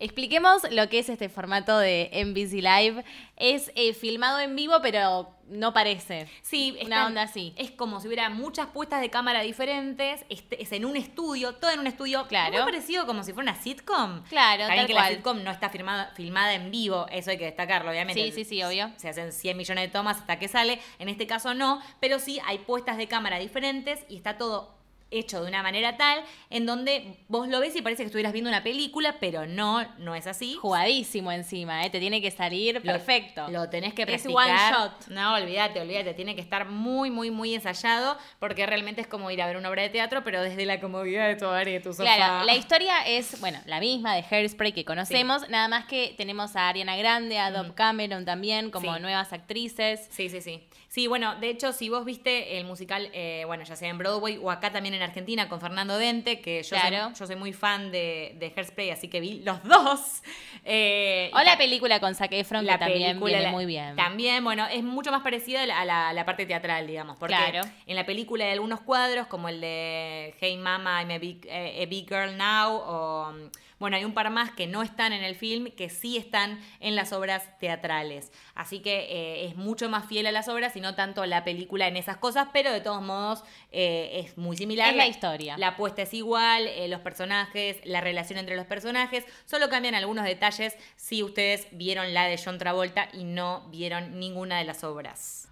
Expliquemos 0.00 0.62
lo 0.72 0.88
que 0.88 0.98
es 0.98 1.08
este 1.08 1.29
formato 1.29 1.79
de 1.79 2.10
NBC 2.12 2.55
Live. 2.60 3.05
Es 3.36 3.70
eh, 3.77 3.94
filmado 3.94 4.41
en 4.41 4.56
vivo, 4.56 4.74
pero 4.82 5.31
no 5.48 5.72
parece. 5.72 6.27
Sí, 6.43 6.72
Una 6.72 6.82
está- 6.82 7.06
onda 7.06 7.22
así. 7.22 7.53
Es 7.56 7.70
como 7.70 8.00
si 8.00 8.08
hubiera 8.08 8.29
muchas 8.31 8.67
puestas 8.69 9.00
de 9.00 9.10
cámara 9.10 9.43
diferentes. 9.43 10.24
este- 10.29 10.60
es 10.60 10.72
en 10.72 10.84
un 10.84 10.96
estudio, 10.96 11.55
todo 11.55 11.70
en 11.70 11.79
un 11.79 11.86
estudio. 11.86 12.27
Claro. 12.27 12.53
Muy 12.55 12.62
parecido 12.72 13.06
como 13.06 13.22
si 13.22 13.32
fuera 13.32 13.53
una 13.53 13.62
sitcom. 13.62 14.22
Claro, 14.29 14.62
También 14.67 14.81
tal 14.81 14.86
que 14.88 14.93
cual. 14.94 15.05
la 15.05 15.10
sitcom 15.17 15.44
no 15.44 15.50
está 15.53 15.70
firmada- 15.70 16.10
filmada 16.17 16.55
en 16.55 16.70
vivo, 16.72 17.06
eso 17.12 17.31
hay 17.31 17.38
que 17.38 17.44
destacarlo, 17.44 17.91
obviamente. 17.93 18.20
Sí, 18.22 18.32
sí, 18.32 18.44
sí, 18.44 18.62
obvio. 18.65 18.91
Se 18.96 19.08
hacen 19.08 19.31
100 19.32 19.56
millones 19.56 19.84
de 19.84 19.88
tomas 19.93 20.17
hasta 20.19 20.38
que 20.41 20.48
sale. 20.48 20.81
En 20.98 21.08
este 21.08 21.29
caso 21.29 21.55
no, 21.55 21.81
pero 22.00 22.19
sí 22.19 22.41
hay 22.44 22.58
puestas 22.58 22.96
de 22.96 23.06
cámara 23.06 23.38
diferentes 23.38 24.00
y 24.08 24.17
está 24.17 24.36
todo 24.36 24.81
hecho 25.12 25.42
de 25.42 25.48
una 25.48 25.62
manera 25.62 25.96
tal 25.96 26.22
en 26.50 26.66
donde 26.66 27.19
vos 27.28 27.48
lo 27.48 27.60
ves 27.60 27.76
y 27.76 27.82
parece 27.82 28.02
que 28.02 28.06
estuvieras 28.06 28.32
viendo 28.32 28.48
una 28.50 28.62
película, 28.62 29.16
pero 29.20 29.46
no, 29.46 29.86
no 29.98 30.14
es 30.14 30.26
así. 30.26 30.54
Jugadísimo 30.60 31.31
encima, 31.32 31.84
¿eh? 31.86 31.90
Te 31.90 32.00
tiene 32.00 32.20
que 32.20 32.31
salir 32.31 32.76
Lo- 32.76 32.81
perfecto. 32.92 33.48
Lo 33.48 33.69
tenés 33.69 33.94
que 33.94 34.02
Es 34.02 34.08
practicar. 34.08 34.34
one 34.34 34.54
shot. 34.70 35.08
No, 35.08 35.34
olvídate, 35.34 35.81
olvídate. 35.81 36.14
Tiene 36.14 36.34
que 36.34 36.40
estar 36.40 36.66
muy, 36.66 37.10
muy, 37.10 37.31
muy 37.31 37.54
ensayado 37.54 38.16
porque 38.38 38.66
realmente 38.66 39.00
es 39.00 39.06
como 39.06 39.31
ir 39.31 39.40
a 39.42 39.46
ver 39.46 39.56
una 39.56 39.69
obra 39.70 39.82
de 39.82 39.90
teatro, 39.90 40.24
pero 40.24 40.42
desde 40.42 40.66
la 40.66 40.81
comodidad 40.81 41.28
de 41.28 41.36
tu 41.36 41.46
hogar 41.46 41.69
y 41.69 41.72
de 41.72 41.81
tu 41.81 41.92
sofá. 41.92 42.14
Claro, 42.16 42.44
la 42.44 42.54
historia 42.54 43.02
es, 43.06 43.40
bueno, 43.40 43.58
la 43.66 43.81
misma 43.81 44.14
de 44.14 44.24
Hairspray 44.31 44.72
que 44.72 44.84
conocemos, 44.84 45.48
nada 45.48 45.69
más 45.69 45.84
que 45.86 46.14
tenemos 46.16 46.56
a 46.56 46.69
Ariana 46.69 46.96
Grande, 46.96 47.38
a 47.38 47.50
Dove 47.50 47.74
Cameron 47.74 48.24
también 48.24 48.70
como 48.70 48.94
Sí. 48.94 49.00
nuevas 49.00 49.32
actrices. 49.32 50.06
Sí, 50.10 50.28
sí, 50.28 50.40
sí. 50.40 50.66
Sí, 50.93 51.06
bueno, 51.06 51.37
de 51.37 51.49
hecho, 51.49 51.72
si 51.72 51.89
vos 51.89 52.05
viste 52.05 52.58
el 52.58 52.67
musical, 52.67 53.08
eh, 53.15 53.44
bueno, 53.46 53.65
ya 53.65 53.77
sea 53.77 53.89
en 53.89 53.96
Broadway 53.96 54.37
o 54.37 54.51
acá 54.51 54.72
también 54.72 54.94
en 54.94 55.01
Argentina 55.01 55.49
con 55.49 55.58
Fernando 55.58 55.96
Dente, 55.96 56.43
que 56.43 56.63
yo, 56.63 56.69
Claro. 56.77 57.05
soy, 57.06 57.15
yo 57.15 57.27
soy 57.29 57.37
muy 57.37 57.55
fan 57.55 57.91
de, 57.91 58.34
de 58.39 58.53
Hairspray, 58.55 58.91
así 58.91 59.08
que 59.08 59.19
vi 59.20 59.41
los 59.41 59.63
dos. 59.65 60.22
Eh, 60.67 61.31
O 61.32 61.39
la 61.41 61.56
película 61.56 61.99
con 61.99 62.15
Zac 62.15 62.32
Efron, 62.32 62.67
que 62.67 62.77
también 62.77 63.19
viene 63.25 63.41
la- 63.44 63.51
muy 63.53 63.65
bien. 63.65 63.96
También, 63.96 64.44
bueno, 64.44 64.67
es 64.70 64.84
mucho 64.84 65.11
más 65.11 65.22
parecida 65.22 65.63
a 65.63 65.67
la, 65.67 65.81
a 65.81 65.84
la- 65.87 66.13
la 66.13 66.27
parte 66.27 66.44
teatral, 66.44 66.87
digamos. 66.87 67.17
Porque 67.17 67.37
Claro. 67.37 67.67
en 67.87 67.96
la 67.96 68.05
película 68.05 68.44
hay 68.44 68.51
algunos 68.53 68.82
cuadros, 68.82 69.29
como 69.29 69.49
el 69.49 69.63
de 69.63 70.34
Hey 70.41 70.58
Mama, 70.58 71.01
I'm 71.01 71.11
a 71.11 71.17
Big, 71.19 71.46
eh, 71.49 71.82
a 71.82 71.87
big 71.87 72.06
Girl 72.06 72.37
Now, 72.37 72.70
o. 72.70 73.34
Bueno, 73.82 73.96
hay 73.96 74.05
un 74.05 74.15
par 74.15 74.31
más 74.31 74.53
que 74.53 74.69
no 74.69 74.84
están 74.84 75.12
en 75.12 75.24
el 75.24 75.34
film, 75.34 75.72
que 75.72 75.91
sí 75.91 76.17
están 76.17 76.60
en 76.79 76.94
las 76.94 77.12
obras 77.12 77.58
teatrales. 77.58 78.31
Así 78.55 78.79
que 78.79 79.08
eh, 79.10 79.46
es 79.46 79.56
mucho 79.56 79.89
más 79.89 80.06
fiel 80.06 80.29
a 80.29 80.31
las 80.31 80.46
obras 80.46 80.77
y 80.77 80.81
no 80.81 80.94
tanto 80.94 81.27
la 81.27 81.43
película 81.43 81.89
en 81.89 81.96
esas 81.96 82.17
cosas, 82.19 82.46
pero 82.53 82.70
de 82.70 82.81
todos 82.81 83.03
modos 83.03 83.43
eh, 83.72 84.22
es 84.24 84.39
muy 84.39 84.56
similar. 84.56 84.91
Es 84.91 84.96
la 84.96 85.08
historia. 85.08 85.58
La 85.58 85.70
apuesta 85.70 86.03
es 86.03 86.15
igual, 86.15 86.69
eh, 86.69 86.86
los 86.86 87.01
personajes, 87.01 87.81
la 87.82 88.01
relación 88.01 88.39
entre 88.39 88.55
los 88.55 88.67
personajes, 88.67 89.24
solo 89.46 89.69
cambian 89.69 89.96
algunos 89.96 90.27
detalles 90.27 90.77
si 90.94 91.24
ustedes 91.24 91.67
vieron 91.72 92.15
la 92.15 92.27
de 92.27 92.41
John 92.41 92.58
Travolta 92.58 93.08
y 93.12 93.24
no 93.24 93.69
vieron 93.70 94.20
ninguna 94.20 94.58
de 94.58 94.65
las 94.65 94.84
obras. 94.84 95.52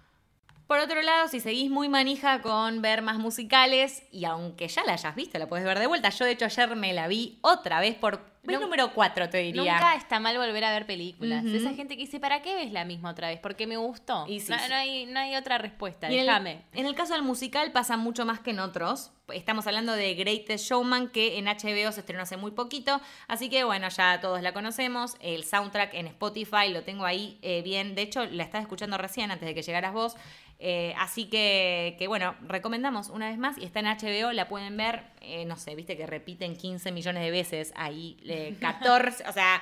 Por 0.71 0.79
otro 0.79 1.01
lado, 1.01 1.27
si 1.27 1.41
seguís 1.41 1.69
muy 1.69 1.89
manija 1.89 2.41
con 2.41 2.81
ver 2.81 3.01
más 3.01 3.17
musicales, 3.17 4.03
y 4.09 4.23
aunque 4.23 4.69
ya 4.69 4.85
la 4.85 4.93
hayas 4.93 5.15
visto, 5.15 5.37
la 5.37 5.49
puedes 5.49 5.65
ver 5.65 5.77
de 5.77 5.85
vuelta. 5.85 6.07
Yo, 6.11 6.23
de 6.23 6.31
hecho, 6.31 6.45
ayer 6.45 6.77
me 6.77 6.93
la 6.93 7.09
vi 7.09 7.39
otra 7.41 7.81
vez 7.81 7.97
por 7.97 8.30
vez 8.43 8.55
No- 8.59 8.65
número 8.65 8.91
4, 8.93 9.29
te 9.29 9.37
diría. 9.39 9.61
Nunca 9.73 9.95
está 9.95 10.19
mal 10.19 10.37
volver 10.37 10.63
a 10.63 10.71
ver 10.71 10.85
películas. 10.85 11.45
Esa 11.45 11.73
gente 11.73 11.95
que 11.95 12.01
dice, 12.03 12.19
¿para 12.19 12.41
qué 12.41 12.55
ves 12.55 12.71
la 12.71 12.85
misma 12.85 13.11
otra 13.11 13.27
vez? 13.29 13.39
Porque 13.39 13.67
me 13.67 13.77
gustó. 13.77 14.25
Y 14.27 14.39
sí, 14.39 14.51
no, 14.51 14.57
sí. 14.59 14.65
no 14.69 14.75
hay, 14.75 15.05
no 15.05 15.19
hay 15.19 15.35
otra 15.35 15.57
respuesta, 15.59 16.09
Y 16.09 16.15
en 16.15 16.19
el- 16.21 16.25
déjame. 16.25 16.61
En 16.73 16.85
el 16.85 16.95
caso 16.95 17.13
del 17.13 17.21
musical 17.23 17.71
pasa 17.71 17.97
mucho 17.97 18.25
más 18.25 18.39
que 18.39 18.49
en 18.51 18.59
otros. 18.59 19.11
Estamos 19.31 19.65
hablando 19.67 19.93
de 19.93 20.13
Greatest 20.15 20.65
Showman, 20.69 21.09
que 21.09 21.37
en 21.37 21.45
HBO 21.47 21.91
se 21.91 22.01
estrenó 22.01 22.23
hace 22.23 22.35
muy 22.35 22.51
poquito. 22.51 22.99
Así 23.27 23.49
que 23.49 23.63
bueno, 23.63 23.87
ya 23.89 24.19
todos 24.19 24.41
la 24.41 24.51
conocemos. 24.53 25.15
El 25.21 25.43
soundtrack 25.45 25.93
en 25.93 26.07
Spotify 26.07 26.67
lo 26.69 26.83
tengo 26.83 27.05
ahí 27.05 27.37
eh, 27.41 27.61
bien. 27.61 27.95
De 27.95 28.01
hecho, 28.01 28.25
la 28.25 28.43
estaba 28.43 28.61
escuchando 28.61 28.97
recién 28.97 29.31
antes 29.31 29.47
de 29.47 29.53
que 29.55 29.61
llegaras 29.61 29.93
vos. 29.93 30.15
Eh, 30.63 30.93
así 30.99 31.25
que, 31.25 31.95
que 31.97 32.07
bueno, 32.07 32.35
recomendamos 32.41 33.09
una 33.09 33.29
vez 33.29 33.37
más. 33.37 33.57
Y 33.57 33.63
está 33.65 33.79
en 33.79 33.85
HBO, 33.87 34.31
la 34.33 34.47
pueden 34.49 34.75
ver. 34.77 35.05
eh, 35.21 35.45
no 35.45 35.55
sé, 35.55 35.75
viste 35.75 35.95
que 35.95 36.05
repiten 36.05 36.55
15 36.57 36.91
millones 36.91 37.23
de 37.23 37.31
veces 37.31 37.71
ahí. 37.75 38.17
Eh, 38.31 38.55
14. 38.59 39.23
o 39.27 39.33
sea, 39.33 39.61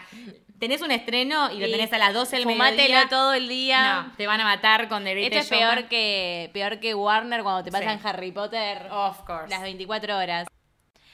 tenés 0.59 0.81
un 0.81 0.91
estreno 0.91 1.51
y 1.51 1.59
lo 1.59 1.67
tenés 1.69 1.91
a 1.93 1.97
las 1.97 2.13
12 2.13 2.35
del 2.37 2.43
Fumátelo 2.43 2.81
mediodía. 2.83 3.07
todo 3.09 3.33
el 3.33 3.47
día. 3.47 4.03
No, 4.07 4.13
te 4.17 4.27
van 4.27 4.39
a 4.41 4.43
matar 4.43 4.87
con 4.89 5.03
The 5.03 5.25
Esto 5.25 5.39
es 5.39 5.47
peor 5.47 5.85
que, 5.87 6.49
peor 6.53 6.79
que 6.79 6.93
Warner 6.95 7.43
cuando 7.43 7.63
te 7.63 7.71
pasan 7.71 7.99
Sí. 7.99 8.07
Harry 8.07 8.31
Potter 8.31 8.87
Of 8.91 9.21
course. 9.25 9.49
las 9.49 9.61
24 9.61 10.17
horas. 10.17 10.47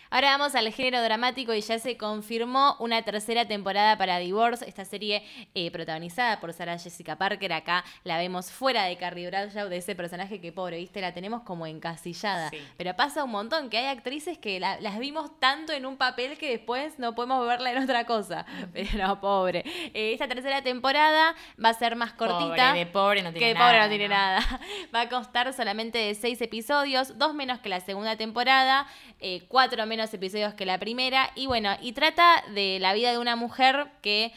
Ahora 0.09 0.37
vamos 0.37 0.55
al 0.55 0.71
género 0.71 1.01
dramático 1.01 1.53
y 1.53 1.61
ya 1.61 1.79
se 1.79 1.97
confirmó 1.97 2.75
una 2.79 3.01
tercera 3.01 3.45
temporada 3.45 3.97
para 3.97 4.17
Divorce, 4.19 4.67
esta 4.67 4.85
serie 4.85 5.23
eh, 5.55 5.71
protagonizada 5.71 6.39
por 6.39 6.53
Sarah 6.53 6.77
Jessica 6.77 7.17
Parker. 7.17 7.51
Acá 7.53 7.83
la 8.03 8.17
vemos 8.17 8.51
fuera 8.51 8.83
de 8.85 8.97
Carrie 8.97 9.27
Bradshaw, 9.27 9.67
de 9.67 9.77
ese 9.77 9.95
personaje 9.95 10.39
que 10.39 10.51
pobre, 10.51 10.77
viste, 10.77 11.01
la 11.01 11.13
tenemos 11.13 11.41
como 11.41 11.65
encasillada. 11.67 12.49
Sí. 12.51 12.59
Pero 12.77 12.95
pasa 12.95 13.23
un 13.23 13.31
montón 13.31 13.69
que 13.69 13.77
hay 13.79 13.85
actrices 13.87 14.37
que 14.37 14.59
la- 14.59 14.79
las 14.79 14.99
vimos 14.99 15.39
tanto 15.39 15.73
en 15.73 15.85
un 15.85 15.97
papel 15.97 16.37
que 16.37 16.49
después 16.51 16.99
no 16.99 17.15
podemos 17.15 17.45
verla 17.47 17.71
en 17.71 17.83
otra 17.83 18.05
cosa. 18.05 18.45
Pero 18.73 18.89
no, 19.07 19.19
pobre. 19.19 19.63
Eh, 19.93 20.13
esta 20.13 20.27
tercera 20.27 20.61
temporada 20.61 21.35
va 21.63 21.69
a 21.69 21.73
ser 21.73 21.95
más 21.95 22.13
cortita. 22.13 22.69
Pobre, 22.69 22.79
de 22.79 22.85
pobre 22.85 23.23
no 23.23 23.31
tiene 23.31 23.47
que 23.47 23.53
nada. 23.55 23.65
pobre 23.67 23.81
no 23.81 23.89
tiene 23.89 24.07
nada. 24.07 24.59
Va 24.95 25.01
a 25.01 25.09
constar 25.09 25.51
solamente 25.53 25.97
de 25.97 26.15
seis 26.15 26.39
episodios, 26.41 27.17
dos 27.17 27.33
menos 27.33 27.59
que 27.59 27.69
la 27.69 27.79
segunda 27.81 28.15
temporada, 28.15 28.87
eh, 29.19 29.43
cuatro 29.47 29.85
menos 29.85 29.94
episodios 29.99 30.53
que 30.53 30.65
la 30.65 30.79
primera. 30.79 31.31
Y 31.35 31.47
bueno, 31.47 31.71
y 31.81 31.93
trata 31.93 32.43
de 32.53 32.79
la 32.79 32.93
vida 32.93 33.11
de 33.11 33.17
una 33.17 33.35
mujer 33.35 33.87
que 34.01 34.33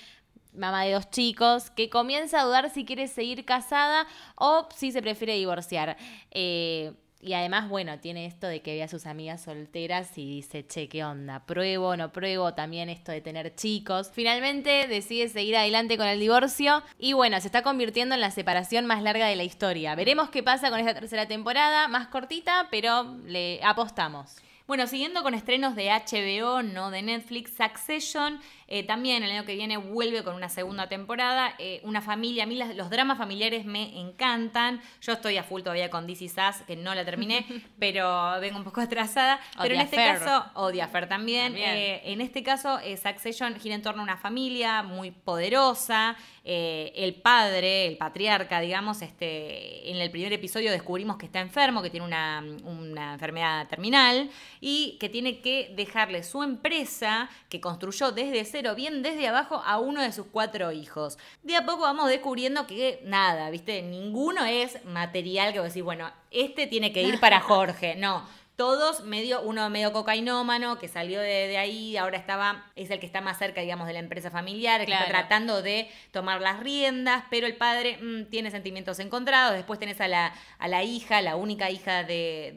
mamá 0.54 0.84
de 0.84 0.92
dos 0.92 1.10
chicos, 1.10 1.70
que 1.70 1.88
comienza 1.88 2.40
a 2.40 2.44
dudar 2.44 2.70
si 2.70 2.84
quiere 2.84 3.08
seguir 3.08 3.44
casada 3.44 4.06
o 4.34 4.68
si 4.74 4.92
se 4.92 5.02
prefiere 5.02 5.34
divorciar. 5.34 5.96
Eh, 6.30 6.92
y 7.20 7.32
además, 7.32 7.68
bueno, 7.68 7.98
tiene 7.98 8.26
esto 8.26 8.46
de 8.46 8.62
que 8.62 8.74
ve 8.74 8.82
a 8.84 8.88
sus 8.88 9.04
amigas 9.04 9.42
solteras 9.42 10.16
y 10.16 10.24
dice, 10.24 10.64
che, 10.64 10.88
¿qué 10.88 11.04
onda? 11.04 11.44
¿Pruebo, 11.46 11.96
no 11.96 12.12
pruebo? 12.12 12.54
También 12.54 12.88
esto 12.88 13.10
de 13.10 13.20
tener 13.20 13.56
chicos. 13.56 14.10
Finalmente 14.12 14.86
decide 14.86 15.28
seguir 15.28 15.56
adelante 15.56 15.96
con 15.96 16.06
el 16.06 16.20
divorcio 16.20 16.82
y 16.96 17.14
bueno, 17.14 17.40
se 17.40 17.48
está 17.48 17.62
convirtiendo 17.62 18.14
en 18.14 18.20
la 18.20 18.30
separación 18.30 18.86
más 18.86 19.02
larga 19.02 19.26
de 19.26 19.34
la 19.34 19.42
historia. 19.42 19.96
Veremos 19.96 20.30
qué 20.30 20.44
pasa 20.44 20.70
con 20.70 20.78
esta 20.78 20.94
tercera 20.94 21.26
temporada, 21.26 21.88
más 21.88 22.06
cortita, 22.06 22.68
pero 22.70 23.16
le 23.24 23.60
apostamos. 23.64 24.36
Bueno, 24.68 24.86
siguiendo 24.86 25.22
con 25.22 25.32
estrenos 25.32 25.74
de 25.76 25.88
HBO, 25.88 26.62
no 26.62 26.90
de 26.90 27.00
Netflix, 27.00 27.52
Succession, 27.56 28.38
eh, 28.68 28.82
también 28.84 29.22
el 29.22 29.30
año 29.30 29.44
que 29.44 29.54
viene 29.54 29.76
vuelve 29.78 30.22
con 30.22 30.34
una 30.34 30.48
segunda 30.48 30.88
temporada. 30.88 31.54
Eh, 31.58 31.80
una 31.84 32.00
familia, 32.02 32.44
a 32.44 32.46
mí 32.46 32.54
las- 32.54 32.76
los 32.76 32.90
dramas 32.90 33.16
familiares 33.18 33.64
me 33.64 33.98
encantan. 33.98 34.80
Yo 35.00 35.14
estoy 35.14 35.38
a 35.38 35.42
full 35.42 35.62
todavía 35.62 35.88
con 35.90 36.08
Is 36.08 36.20
Us, 36.22 36.62
que 36.66 36.76
no 36.76 36.94
la 36.94 37.04
terminé, 37.04 37.46
pero 37.78 38.38
vengo 38.40 38.58
un 38.58 38.64
poco 38.64 38.80
atrasada. 38.80 39.40
Pero 39.62 39.74
en 39.74 39.80
este 39.80 39.96
caso, 39.96 40.50
o 40.54 40.70
The 40.70 40.82
Affair 40.82 41.08
también. 41.08 41.52
También. 41.52 41.76
Eh, 41.76 42.02
en 42.12 42.20
este 42.20 42.42
caso, 42.42 42.78
Succession 43.02 43.58
gira 43.58 43.74
en 43.74 43.82
torno 43.82 44.00
a 44.02 44.04
una 44.04 44.16
familia 44.18 44.82
muy 44.82 45.10
poderosa. 45.10 46.16
El 46.50 47.14
padre, 47.16 47.86
el 47.86 47.98
patriarca, 47.98 48.60
digamos, 48.60 49.02
este, 49.02 49.90
en 49.90 49.96
el 49.98 50.10
primer 50.10 50.32
episodio 50.32 50.70
descubrimos 50.70 51.18
que 51.18 51.26
está 51.26 51.40
enfermo, 51.40 51.82
que 51.82 51.90
tiene 51.90 52.06
una, 52.06 52.42
una 52.64 53.12
enfermedad 53.14 53.68
terminal 53.68 54.30
y 54.60 54.96
que 54.98 55.10
tiene 55.10 55.40
que 55.40 55.72
dejarle 55.76 56.22
su 56.22 56.42
empresa 56.42 57.28
que 57.50 57.60
construyó 57.60 58.12
desde 58.12 58.44
cero, 58.58 58.74
bien 58.74 59.02
desde 59.02 59.28
abajo, 59.28 59.62
a 59.64 59.78
uno 59.78 60.02
de 60.02 60.12
sus 60.12 60.26
cuatro 60.26 60.72
hijos. 60.72 61.16
De 61.44 61.54
a 61.54 61.64
poco 61.64 61.82
vamos 61.82 62.08
descubriendo 62.08 62.66
que 62.66 63.00
nada, 63.04 63.50
¿viste? 63.50 63.82
Ninguno 63.82 64.44
es 64.44 64.84
material 64.84 65.52
que 65.52 65.60
vos 65.60 65.68
decís, 65.68 65.84
bueno, 65.84 66.10
este 66.32 66.66
tiene 66.66 66.92
que 66.92 67.02
ir 67.02 67.20
para 67.20 67.40
Jorge. 67.40 67.94
No. 67.94 68.24
Todos 68.58 69.04
medio, 69.04 69.40
uno 69.42 69.70
medio 69.70 69.92
cocainómano, 69.92 70.80
que 70.80 70.88
salió 70.88 71.20
de, 71.20 71.46
de 71.46 71.58
ahí, 71.58 71.96
ahora 71.96 72.18
estaba, 72.18 72.66
es 72.74 72.90
el 72.90 72.98
que 72.98 73.06
está 73.06 73.20
más 73.20 73.38
cerca, 73.38 73.60
digamos, 73.60 73.86
de 73.86 73.92
la 73.92 74.00
empresa 74.00 74.32
familiar, 74.32 74.80
que 74.80 74.86
Claro. 74.86 75.04
está 75.04 75.16
tratando 75.16 75.62
de 75.62 75.88
tomar 76.10 76.40
las 76.40 76.58
riendas, 76.58 77.22
pero 77.30 77.46
el 77.46 77.54
padre 77.54 77.98
mm, 78.02 78.24
tiene 78.30 78.50
sentimientos 78.50 78.98
encontrados. 78.98 79.54
Después 79.54 79.78
tenés 79.78 80.00
a 80.00 80.08
la, 80.08 80.34
a 80.58 80.66
la 80.66 80.82
hija, 80.82 81.22
la 81.22 81.36
única 81.36 81.70
hija 81.70 82.02
de, 82.02 82.52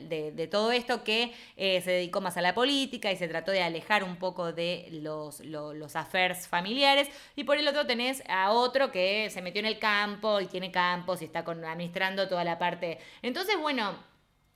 de, 0.00 0.30
de- 0.30 0.46
todo 0.46 0.70
esto, 0.70 1.02
que 1.02 1.32
eh, 1.56 1.80
se 1.80 1.90
dedicó 1.90 2.20
más 2.20 2.36
a 2.36 2.40
la 2.40 2.54
política 2.54 3.10
y 3.10 3.16
se 3.16 3.26
trató 3.26 3.50
de 3.50 3.64
alejar 3.64 4.04
un 4.04 4.18
poco 4.18 4.52
de 4.52 4.86
los, 4.92 5.40
lo- 5.40 5.74
los 5.74 5.96
affairs 5.96 6.46
familiares. 6.46 7.08
Y 7.34 7.42
por 7.42 7.56
el 7.58 7.66
otro 7.66 7.84
tenés 7.84 8.22
a 8.28 8.52
otro 8.52 8.92
que 8.92 9.28
se 9.28 9.42
metió 9.42 9.58
en 9.58 9.66
el 9.66 9.80
campo 9.80 10.40
y 10.40 10.46
tiene 10.46 10.70
campos 10.70 11.20
y 11.20 11.24
está 11.24 11.42
con, 11.42 11.64
administrando 11.64 12.28
toda 12.28 12.44
la 12.44 12.60
parte. 12.60 13.00
Entonces, 13.22 13.56
bueno. 13.60 14.11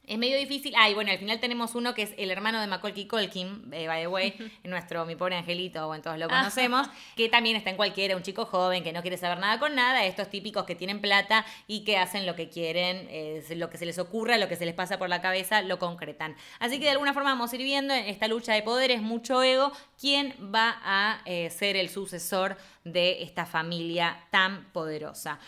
Es 0.06 0.18
medio 0.18 0.38
difícil. 0.38 0.72
Ah, 0.76 0.88
y 0.88 0.94
bueno, 0.94 1.10
al 1.10 1.18
final 1.18 1.40
tenemos 1.40 1.74
uno 1.74 1.92
que 1.92 2.02
es 2.02 2.14
el 2.16 2.30
hermano 2.30 2.60
de 2.60 2.68
Macaulay 2.68 3.08
Culkin, 3.08 3.68
eh, 3.72 3.88
by 3.88 4.02
the 4.02 4.06
way, 4.06 4.34
nuestro 4.64 5.04
Mi 5.04 5.16
Pobre 5.16 5.34
Angelito, 5.34 5.84
bueno, 5.88 6.00
todos 6.00 6.16
lo 6.16 6.28
conocemos, 6.28 6.86
que 7.16 7.28
también 7.28 7.56
está 7.56 7.70
en 7.70 7.76
cualquiera, 7.76 8.16
un 8.16 8.22
chico 8.22 8.46
joven 8.46 8.84
que 8.84 8.92
no 8.92 9.02
quiere 9.02 9.16
saber 9.16 9.38
nada 9.38 9.58
con 9.58 9.74
nada, 9.74 10.04
estos 10.04 10.30
típicos 10.30 10.64
que 10.64 10.76
tienen 10.76 11.00
plata 11.00 11.44
y 11.66 11.82
que 11.82 11.98
hacen 11.98 12.24
lo 12.24 12.36
que 12.36 12.48
quieren, 12.48 13.08
eh, 13.10 13.44
lo 13.56 13.68
que 13.68 13.78
se 13.78 13.86
les 13.86 13.98
ocurra, 13.98 14.38
lo 14.38 14.48
que 14.48 14.54
se 14.54 14.64
les 14.64 14.74
pasa 14.74 14.96
por 14.96 15.08
la 15.08 15.20
cabeza, 15.20 15.62
lo 15.62 15.80
concretan. 15.80 16.36
Así 16.60 16.78
que 16.78 16.84
de 16.84 16.92
alguna 16.92 17.12
forma 17.12 17.30
vamos 17.30 17.52
a 17.52 17.56
ir 17.56 17.62
viendo 17.62 17.92
en 17.92 18.04
esta 18.04 18.28
lucha 18.28 18.52
de 18.52 18.62
poderes, 18.62 19.02
mucho 19.02 19.42
ego, 19.42 19.72
quién 20.00 20.36
va 20.54 20.78
a 20.84 21.20
eh, 21.24 21.50
ser 21.50 21.76
el 21.76 21.88
sucesor 21.88 22.56
de 22.84 23.24
esta 23.24 23.44
familia 23.44 24.24
tan 24.30 24.66
poderosa. 24.72 25.40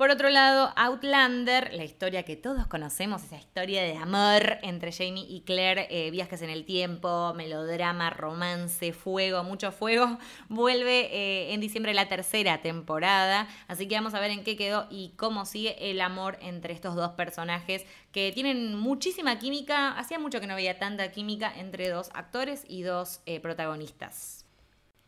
Por 0.00 0.10
otro 0.10 0.30
lado, 0.30 0.72
Outlander, 0.76 1.74
la 1.74 1.84
historia 1.84 2.22
que 2.22 2.34
todos 2.34 2.66
conocemos, 2.66 3.22
esa 3.22 3.36
historia 3.36 3.82
de 3.82 3.98
amor 3.98 4.56
entre 4.62 4.92
Jamie 4.92 5.26
y 5.28 5.42
Claire, 5.42 5.88
eh, 5.90 6.10
viajes 6.10 6.40
en 6.40 6.48
el 6.48 6.64
tiempo, 6.64 7.34
melodrama, 7.36 8.08
romance, 8.08 8.94
fuego, 8.94 9.44
mucho 9.44 9.72
fuego, 9.72 10.16
vuelve 10.48 11.14
eh, 11.14 11.52
en 11.52 11.60
diciembre 11.60 11.92
la 11.92 12.08
tercera 12.08 12.62
temporada, 12.62 13.46
así 13.68 13.88
que 13.88 13.94
vamos 13.94 14.14
a 14.14 14.20
ver 14.20 14.30
en 14.30 14.42
qué 14.42 14.56
quedó 14.56 14.86
y 14.88 15.12
cómo 15.18 15.44
sigue 15.44 15.90
el 15.90 16.00
amor 16.00 16.38
entre 16.40 16.72
estos 16.72 16.94
dos 16.94 17.10
personajes 17.10 17.84
que 18.10 18.32
tienen 18.32 18.78
muchísima 18.78 19.38
química, 19.38 19.90
hacía 19.98 20.18
mucho 20.18 20.40
que 20.40 20.46
no 20.46 20.54
veía 20.54 20.78
tanta 20.78 21.12
química 21.12 21.52
entre 21.54 21.90
dos 21.90 22.08
actores 22.14 22.64
y 22.66 22.84
dos 22.84 23.20
eh, 23.26 23.38
protagonistas. 23.38 24.46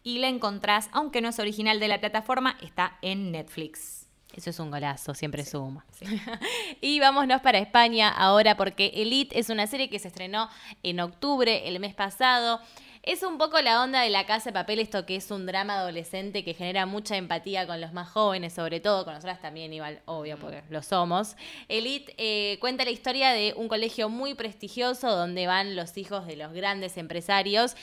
Y 0.03 0.19
la 0.19 0.29
encontrás, 0.29 0.91
aunque 0.93 1.23
no 1.23 1.31
es 1.31 1.39
original 1.39 1.81
de 1.81 1.89
la 1.89 1.99
plataforma, 1.99 2.59
está 2.61 2.99
en 3.01 3.33
Netflix. 3.33 4.02
Eso 4.35 4.51
es 4.51 4.59
un 4.59 4.71
golazo, 4.71 5.15
siempre 5.15 5.45
suma. 5.45 5.85
y 6.81 7.01
vámonos 7.01 7.43
para 7.43 7.59
España 7.59 8.09
ahora 8.09 8.57
porque 8.57 8.93
Elite 8.95 9.39
es 9.39 9.51
una 9.51 9.67
serie 9.67 9.91
que 9.91 9.99
se 9.99 10.09
estrenó 10.09 10.49
en 10.83 11.01
octubre, 11.01 11.69
el 11.69 11.79
mes 11.81 11.95
pasado. 11.95 12.61
Es 13.03 13.25
un 13.25 13.37
poco 13.37 13.61
la 13.61 13.83
onda 13.83 14.03
de 14.03 14.11
la 14.11 14.27
casa 14.27 14.51
de 14.51 14.55
papel, 14.55 14.79
esto 14.79 15.05
que 15.05 15.17
es 15.17 15.33
un 15.33 15.45
drama 15.45 15.75
adolescente 15.75 16.45
que 16.45 16.55
genera 16.55 16.87
mucha 16.87 17.17
empatía 17.17 17.67
con 17.67 17.81
los 17.81 17.93
más 17.93 18.09
jóvenes, 18.09 18.53
sobre 18.53 18.79
todo 18.79 19.05
con 19.05 19.15
nosotras 19.15 19.41
también, 19.43 19.73
igual, 19.73 20.01
obvio, 20.05 20.39
porque 20.39 20.63
lo 20.71 20.83
somos. 20.83 21.35
Elite 21.69 22.15
eh, 22.17 22.59
cuenta 22.61 22.85
la 22.85 22.93
historia 22.93 23.33
de 23.33 23.55
un 23.57 23.67
colegio 23.67 24.09
muy 24.09 24.35
prestigioso 24.35 25.17
donde 25.17 25.49
van 25.49 25.75
los 25.75 25.99
hijos 25.99 26.29
de 26.29 26.37
los 26.37 26.53
grandes 26.53 26.97
empresarios. 26.97 27.75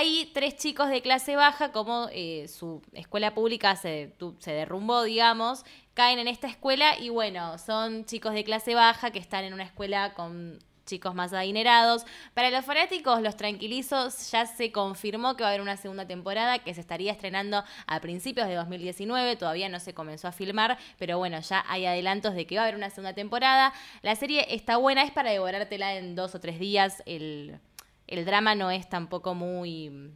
Hay 0.00 0.30
tres 0.32 0.56
chicos 0.56 0.88
de 0.88 1.02
clase 1.02 1.36
baja, 1.36 1.72
como 1.72 2.08
eh, 2.10 2.48
su 2.48 2.80
escuela 2.94 3.34
pública 3.34 3.76
se, 3.76 4.14
se 4.38 4.50
derrumbó, 4.50 5.02
digamos, 5.02 5.62
caen 5.92 6.18
en 6.18 6.26
esta 6.26 6.46
escuela 6.46 6.98
y 6.98 7.10
bueno, 7.10 7.58
son 7.58 8.06
chicos 8.06 8.32
de 8.32 8.42
clase 8.42 8.74
baja 8.74 9.10
que 9.10 9.18
están 9.18 9.44
en 9.44 9.52
una 9.52 9.64
escuela 9.64 10.14
con 10.14 10.58
chicos 10.86 11.14
más 11.14 11.34
adinerados. 11.34 12.06
Para 12.32 12.48
los 12.48 12.64
fanáticos, 12.64 13.20
los 13.20 13.36
tranquilizos, 13.36 14.30
ya 14.30 14.46
se 14.46 14.72
confirmó 14.72 15.36
que 15.36 15.42
va 15.42 15.50
a 15.50 15.52
haber 15.52 15.60
una 15.60 15.76
segunda 15.76 16.06
temporada 16.06 16.60
que 16.60 16.72
se 16.72 16.80
estaría 16.80 17.12
estrenando 17.12 17.62
a 17.86 18.00
principios 18.00 18.48
de 18.48 18.54
2019. 18.54 19.36
Todavía 19.36 19.68
no 19.68 19.80
se 19.80 19.92
comenzó 19.92 20.28
a 20.28 20.32
filmar, 20.32 20.78
pero 20.98 21.18
bueno, 21.18 21.38
ya 21.40 21.62
hay 21.68 21.84
adelantos 21.84 22.34
de 22.34 22.46
que 22.46 22.56
va 22.56 22.62
a 22.62 22.64
haber 22.64 22.76
una 22.76 22.88
segunda 22.88 23.12
temporada. 23.12 23.74
La 24.00 24.16
serie 24.16 24.46
está 24.48 24.78
buena, 24.78 25.02
es 25.02 25.10
para 25.10 25.30
devorártela 25.30 25.94
en 25.94 26.14
dos 26.14 26.34
o 26.34 26.40
tres 26.40 26.58
días. 26.58 27.02
El, 27.04 27.60
el 28.10 28.24
drama 28.24 28.54
no 28.54 28.70
es 28.70 28.88
tampoco 28.88 29.34
muy 29.34 30.12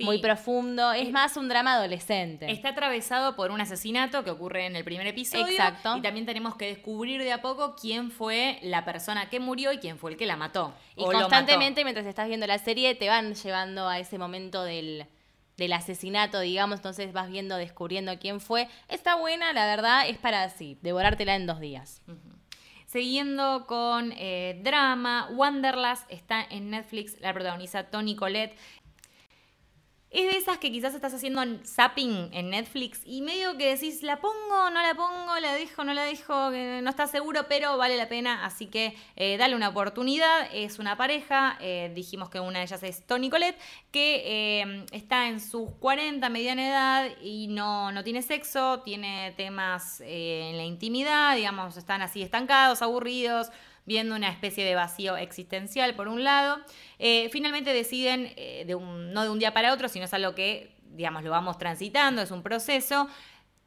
muy 0.00 0.18
profundo. 0.18 0.92
Es 0.92 1.10
más 1.10 1.36
un 1.36 1.48
drama 1.48 1.74
adolescente. 1.74 2.50
Está 2.50 2.70
atravesado 2.70 3.36
por 3.36 3.50
un 3.50 3.60
asesinato 3.60 4.24
que 4.24 4.30
ocurre 4.30 4.66
en 4.66 4.76
el 4.76 4.84
primer 4.84 5.06
episodio. 5.06 5.46
Exacto. 5.46 5.96
Y 5.96 6.02
también 6.02 6.26
tenemos 6.26 6.56
que 6.56 6.66
descubrir 6.66 7.22
de 7.22 7.32
a 7.32 7.42
poco 7.42 7.76
quién 7.76 8.10
fue 8.10 8.58
la 8.62 8.84
persona 8.84 9.28
que 9.28 9.40
murió 9.40 9.72
y 9.72 9.78
quién 9.78 9.98
fue 9.98 10.12
el 10.12 10.16
que 10.16 10.26
la 10.26 10.36
mató. 10.36 10.74
Y 10.96 11.04
constantemente, 11.04 11.84
mientras 11.84 12.06
estás 12.06 12.28
viendo 12.28 12.46
la 12.46 12.58
serie, 12.58 12.94
te 12.94 13.08
van 13.08 13.34
llevando 13.34 13.88
a 13.88 13.98
ese 13.98 14.18
momento 14.18 14.64
del, 14.64 15.06
asesinato, 15.72 16.40
digamos, 16.40 16.78
entonces 16.78 17.12
vas 17.12 17.30
viendo, 17.30 17.56
descubriendo 17.56 18.18
quién 18.18 18.40
fue. 18.40 18.68
Está 18.88 19.16
buena, 19.16 19.52
la 19.52 19.66
verdad, 19.66 20.08
es 20.08 20.18
para 20.18 20.42
así, 20.42 20.78
devorártela 20.82 21.36
en 21.36 21.46
dos 21.46 21.60
días. 21.60 22.02
Siguiendo 22.94 23.66
con 23.66 24.12
eh, 24.16 24.60
drama, 24.62 25.28
Wanderlust 25.32 26.08
está 26.12 26.44
en 26.48 26.70
Netflix, 26.70 27.20
la 27.20 27.34
protagoniza 27.34 27.90
Tony 27.90 28.14
Collette. 28.14 28.56
Es 30.14 30.30
de 30.30 30.38
esas 30.38 30.58
que 30.58 30.70
quizás 30.70 30.94
estás 30.94 31.12
haciendo 31.12 31.42
zapping 31.66 32.28
en 32.32 32.50
Netflix 32.50 33.00
y 33.04 33.20
medio 33.20 33.56
que 33.58 33.74
decís, 33.74 34.04
la 34.04 34.20
pongo, 34.20 34.70
no 34.70 34.80
la 34.80 34.94
pongo, 34.94 35.40
la 35.40 35.54
dejo, 35.54 35.82
no 35.82 35.92
la 35.92 36.04
dejo, 36.04 36.50
no 36.52 36.88
estás 36.88 37.10
seguro, 37.10 37.46
pero 37.48 37.76
vale 37.78 37.96
la 37.96 38.08
pena, 38.08 38.44
así 38.44 38.66
que 38.66 38.94
eh, 39.16 39.36
dale 39.38 39.56
una 39.56 39.70
oportunidad. 39.70 40.48
Es 40.52 40.78
una 40.78 40.96
pareja, 40.96 41.58
eh, 41.60 41.90
dijimos 41.96 42.30
que 42.30 42.38
una 42.38 42.60
de 42.60 42.66
ellas 42.66 42.84
es 42.84 43.04
Tony 43.04 43.28
Colette, 43.28 43.58
que 43.90 44.22
eh, 44.62 44.86
está 44.92 45.26
en 45.26 45.40
sus 45.40 45.68
40, 45.80 46.28
mediana 46.28 46.68
edad 46.68 47.10
y 47.20 47.48
no, 47.48 47.90
no 47.90 48.04
tiene 48.04 48.22
sexo, 48.22 48.82
tiene 48.84 49.34
temas 49.36 50.00
en 50.00 50.56
la 50.56 50.62
intimidad, 50.62 51.34
digamos, 51.34 51.76
están 51.76 52.02
así 52.02 52.22
estancados, 52.22 52.82
aburridos 52.82 53.50
viendo 53.86 54.14
una 54.14 54.30
especie 54.30 54.64
de 54.64 54.74
vacío 54.74 55.16
existencial 55.16 55.94
por 55.94 56.08
un 56.08 56.24
lado. 56.24 56.58
Eh, 56.98 57.28
finalmente 57.30 57.72
deciden, 57.72 58.32
eh, 58.36 58.64
no 58.66 59.22
de 59.22 59.28
un 59.28 59.38
día 59.38 59.52
para 59.52 59.72
otro, 59.72 59.88
sino 59.88 60.04
es 60.06 60.14
algo 60.14 60.34
que, 60.34 60.76
digamos, 60.82 61.22
lo 61.22 61.30
vamos 61.30 61.58
transitando, 61.58 62.22
es 62.22 62.30
un 62.30 62.42
proceso, 62.42 63.08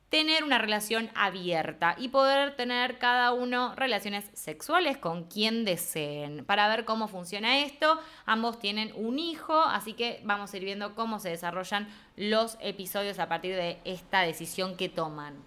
tener 0.10 0.44
una 0.44 0.58
relación 0.58 1.10
abierta 1.16 1.96
y 1.98 2.10
poder 2.10 2.56
tener 2.56 2.98
cada 2.98 3.34
uno 3.34 3.76
relaciones 3.76 4.30
sexuales 4.34 4.98
con 4.98 5.26
quien 5.26 5.66
deseen. 5.66 6.46
Para 6.46 6.68
ver 6.70 6.86
cómo 6.86 7.08
funciona 7.08 7.60
esto, 7.60 8.00
ambos 8.26 8.60
tienen 8.60 8.94
un 8.96 9.20
hijo, 9.20 9.60
así 9.60 9.94
que 9.94 10.22
vamos 10.24 10.54
a 10.54 10.58
ir 10.58 10.64
viendo 10.64 10.96
cómo 10.96 11.20
se 11.20 11.30
desarrollan 11.30 11.90
los 12.16 12.58
episodios 12.62 13.20
a 13.20 13.28
partir 13.28 13.56
de 13.56 13.80
esta 13.84 14.22
decisión 14.22 14.78
que 14.78 14.90
toman. 14.90 15.47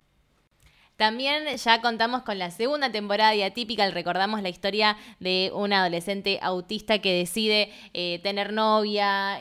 También 1.01 1.57
ya 1.57 1.81
contamos 1.81 2.25
con 2.25 2.39
la 2.39 2.51
segunda 2.51 2.93
temporada 2.93 3.31
de 3.31 3.43
Atypical, 3.43 3.93
recordamos 3.93 4.43
la 4.43 4.51
historia 4.51 4.99
de 5.19 5.51
un 5.55 5.73
adolescente 5.73 6.39
autista 6.43 6.99
que 6.99 7.15
decide 7.15 7.73
eh, 7.95 8.21
tener 8.23 8.53
novia. 8.53 9.39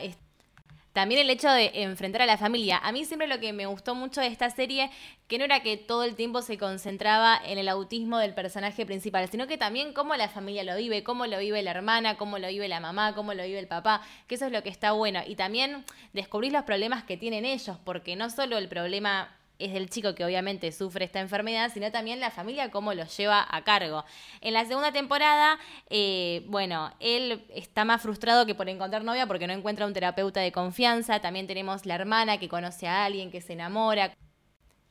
También 0.94 1.20
el 1.20 1.28
hecho 1.28 1.50
de 1.50 1.70
enfrentar 1.82 2.22
a 2.22 2.26
la 2.26 2.38
familia. 2.38 2.78
A 2.78 2.92
mí 2.92 3.04
siempre 3.04 3.28
lo 3.28 3.40
que 3.40 3.52
me 3.52 3.66
gustó 3.66 3.94
mucho 3.94 4.22
de 4.22 4.28
esta 4.28 4.48
serie, 4.48 4.90
que 5.28 5.36
no 5.36 5.44
era 5.44 5.60
que 5.60 5.76
todo 5.76 6.04
el 6.04 6.14
tiempo 6.14 6.40
se 6.40 6.56
concentraba 6.56 7.38
en 7.44 7.58
el 7.58 7.68
autismo 7.68 8.16
del 8.16 8.32
personaje 8.32 8.86
principal, 8.86 9.28
sino 9.28 9.46
que 9.46 9.58
también 9.58 9.92
cómo 9.92 10.16
la 10.16 10.30
familia 10.30 10.64
lo 10.64 10.74
vive, 10.78 11.04
cómo 11.04 11.26
lo 11.26 11.38
vive 11.40 11.62
la 11.62 11.72
hermana, 11.72 12.16
cómo 12.16 12.38
lo 12.38 12.48
vive 12.48 12.68
la 12.68 12.80
mamá, 12.80 13.14
cómo 13.14 13.34
lo 13.34 13.42
vive 13.42 13.58
el 13.58 13.68
papá, 13.68 14.00
que 14.28 14.36
eso 14.36 14.46
es 14.46 14.52
lo 14.52 14.62
que 14.62 14.70
está 14.70 14.92
bueno. 14.92 15.20
Y 15.26 15.36
también 15.36 15.84
descubrir 16.14 16.52
los 16.52 16.64
problemas 16.64 17.04
que 17.04 17.18
tienen 17.18 17.44
ellos, 17.44 17.76
porque 17.84 18.16
no 18.16 18.30
solo 18.30 18.56
el 18.56 18.70
problema 18.70 19.36
es 19.60 19.72
del 19.72 19.90
chico 19.90 20.14
que 20.14 20.24
obviamente 20.24 20.72
sufre 20.72 21.04
esta 21.04 21.20
enfermedad, 21.20 21.70
sino 21.72 21.90
también 21.92 22.20
la 22.20 22.30
familia 22.30 22.70
cómo 22.70 22.94
lo 22.94 23.04
lleva 23.04 23.46
a 23.48 23.62
cargo. 23.62 24.04
En 24.40 24.54
la 24.54 24.64
segunda 24.64 24.92
temporada, 24.92 25.58
eh, 25.88 26.44
bueno, 26.46 26.92
él 27.00 27.44
está 27.54 27.84
más 27.84 28.02
frustrado 28.02 28.46
que 28.46 28.54
por 28.54 28.68
encontrar 28.68 29.04
novia 29.04 29.26
porque 29.26 29.46
no 29.46 29.52
encuentra 29.52 29.86
un 29.86 29.92
terapeuta 29.92 30.40
de 30.40 30.52
confianza. 30.52 31.20
También 31.20 31.46
tenemos 31.46 31.84
la 31.86 31.94
hermana 31.94 32.38
que 32.38 32.48
conoce 32.48 32.88
a 32.88 33.04
alguien 33.04 33.30
que 33.30 33.40
se 33.40 33.52
enamora. 33.52 34.14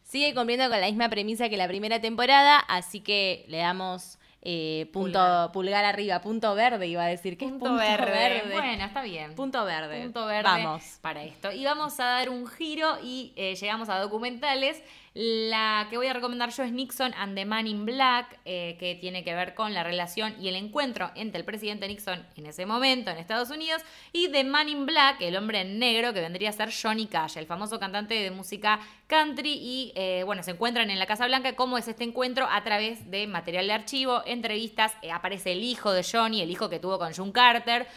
Sigue 0.03 0.33
cumpliendo 0.33 0.69
con 0.69 0.79
la 0.79 0.87
misma 0.87 1.09
premisa 1.09 1.49
que 1.49 1.57
la 1.57 1.67
primera 1.67 1.99
temporada, 2.01 2.59
así 2.59 2.99
que 2.99 3.45
le 3.47 3.57
damos 3.57 4.18
eh, 4.41 4.89
punto 4.93 5.49
pulgar. 5.51 5.85
arriba, 5.85 6.21
punto 6.21 6.55
verde 6.55 6.87
iba 6.87 7.03
a 7.03 7.07
decir 7.07 7.37
que 7.37 7.47
punto 7.47 7.65
es 7.65 7.71
punto 7.71 8.05
verde. 8.05 8.43
Bueno, 8.53 8.85
está 8.85 9.01
bien. 9.01 9.35
Punto 9.35 9.65
verde. 9.65 10.03
Punto 10.03 10.25
verde. 10.25 10.43
Vamos. 10.43 10.99
Para 11.01 11.23
esto. 11.23 11.51
Y 11.51 11.65
vamos 11.65 11.99
a 11.99 12.05
dar 12.05 12.29
un 12.29 12.47
giro 12.47 12.97
y 13.03 13.33
eh, 13.35 13.55
llegamos 13.55 13.89
a 13.89 13.99
documentales. 13.99 14.81
La 15.13 15.87
que 15.89 15.97
voy 15.97 16.07
a 16.07 16.13
recomendar 16.13 16.51
yo 16.51 16.63
es 16.63 16.71
Nixon 16.71 17.13
and 17.15 17.35
the 17.35 17.45
Man 17.45 17.65
in 17.65 17.85
Black, 17.85 18.39
eh, 18.45 18.77
que 18.79 18.95
tiene 18.95 19.23
que 19.23 19.33
ver 19.33 19.55
con 19.55 19.73
la 19.73 19.83
relación 19.83 20.35
y 20.39 20.47
el 20.49 20.55
encuentro 20.55 21.11
entre 21.15 21.39
el 21.39 21.45
presidente 21.45 21.87
Nixon 21.87 22.25
en 22.35 22.45
ese 22.45 22.65
momento 22.65 23.09
en 23.09 23.17
Estados 23.17 23.49
Unidos 23.49 23.81
y 24.13 24.29
The 24.29 24.43
Man 24.43 24.69
in 24.69 24.85
Black, 24.85 25.21
el 25.21 25.35
hombre 25.35 25.61
en 25.61 25.79
negro, 25.79 26.13
que 26.13 26.21
vendría 26.21 26.49
a 26.49 26.53
ser 26.53 26.69
Johnny 26.71 27.07
Cash, 27.07 27.37
el 27.37 27.47
famoso 27.47 27.79
cantante 27.79 28.13
de 28.13 28.29
música 28.29 28.79
country. 29.09 29.51
Y 29.51 29.91
eh, 29.95 30.23
bueno, 30.25 30.43
se 30.43 30.51
encuentran 30.51 30.89
en 30.89 30.99
la 30.99 31.05
Casa 31.05 31.25
Blanca. 31.25 31.55
¿Cómo 31.55 31.77
es 31.77 31.87
este 31.87 32.05
encuentro? 32.05 32.47
A 32.49 32.63
través 32.63 33.09
de 33.11 33.27
material 33.27 33.67
de 33.67 33.73
archivo, 33.73 34.21
entrevistas. 34.25 34.93
Eh, 35.01 35.11
aparece 35.11 35.51
el 35.51 35.63
hijo 35.63 35.91
de 35.91 36.05
Johnny, 36.09 36.41
el 36.41 36.51
hijo 36.51 36.69
que 36.69 36.79
tuvo 36.79 36.97
con 36.97 37.13
June 37.13 37.33
Carter. 37.33 37.87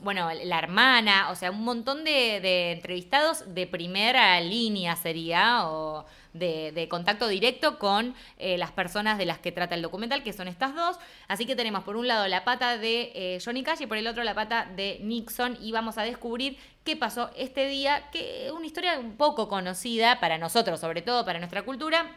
Bueno, 0.00 0.28
la 0.44 0.58
hermana, 0.58 1.30
o 1.30 1.34
sea, 1.34 1.50
un 1.50 1.64
montón 1.64 2.04
de, 2.04 2.40
de 2.40 2.72
entrevistados 2.72 3.54
de 3.54 3.66
primera 3.66 4.40
línea 4.40 4.96
sería, 4.96 5.68
o 5.68 6.06
de, 6.32 6.86
contacto 6.88 7.28
directo 7.28 7.78
con 7.78 8.14
eh, 8.38 8.58
las 8.58 8.72
personas 8.72 9.18
de 9.18 9.26
las 9.26 9.38
que 9.38 9.52
trata 9.52 9.74
el 9.74 9.82
documental, 9.82 10.22
que 10.22 10.32
son 10.32 10.48
estas 10.48 10.74
dos. 10.74 10.98
Así 11.26 11.46
que 11.46 11.56
tenemos 11.56 11.84
por 11.84 11.96
un 11.96 12.06
lado 12.06 12.26
la 12.28 12.44
pata 12.44 12.78
de 12.78 13.12
eh, 13.14 13.38
Johnny 13.44 13.62
Cash 13.62 13.82
y 13.82 13.86
por 13.86 13.96
el 13.96 14.06
otro 14.06 14.24
la 14.24 14.34
pata 14.34 14.68
de 14.76 14.98
Nixon 15.02 15.58
y 15.60 15.72
vamos 15.72 15.98
a 15.98 16.02
descubrir 16.02 16.58
qué 16.84 16.96
pasó 16.96 17.30
este 17.36 17.66
día, 17.68 18.08
que 18.10 18.46
es 18.46 18.52
una 18.52 18.66
historia 18.66 18.98
un 18.98 19.16
poco 19.16 19.48
conocida 19.48 20.20
para 20.20 20.38
nosotros, 20.38 20.80
sobre 20.80 21.02
todo 21.02 21.24
para 21.24 21.38
nuestra 21.38 21.62
cultura 21.62 22.10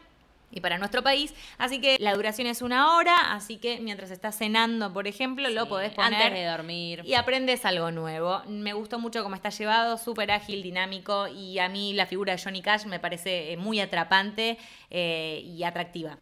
y 0.51 0.61
para 0.61 0.77
nuestro 0.77 1.03
país. 1.03 1.33
Así 1.57 1.79
que 1.79 1.97
la 1.99 2.13
duración 2.13 2.47
es 2.47 2.61
una 2.61 2.95
hora, 2.95 3.33
así 3.33 3.57
que 3.57 3.79
mientras 3.79 4.11
estás 4.11 4.37
cenando, 4.37 4.93
por 4.93 5.07
ejemplo, 5.07 5.49
lo 5.49 5.67
podés 5.67 5.93
poner. 5.93 6.13
Antes 6.13 6.33
de 6.33 6.45
dormir. 6.45 7.01
Y 7.05 7.13
aprendes 7.13 7.65
algo 7.65 7.91
nuevo. 7.91 8.41
Me 8.47 8.73
gustó 8.73 8.99
mucho 8.99 9.23
cómo 9.23 9.35
está 9.35 9.49
llevado, 9.49 9.97
súper 9.97 10.31
ágil, 10.31 10.63
dinámico 10.63 11.27
y 11.27 11.59
a 11.59 11.69
mí 11.69 11.93
la 11.93 12.05
figura 12.05 12.35
de 12.35 12.41
Johnny 12.41 12.61
Cash 12.61 12.85
me 12.85 12.99
parece 12.99 13.53
eh, 13.53 13.57
muy 13.57 13.79
atrapante 13.79 14.57
eh, 14.89 15.41
y 15.45 15.63
atractiva. 15.63 16.17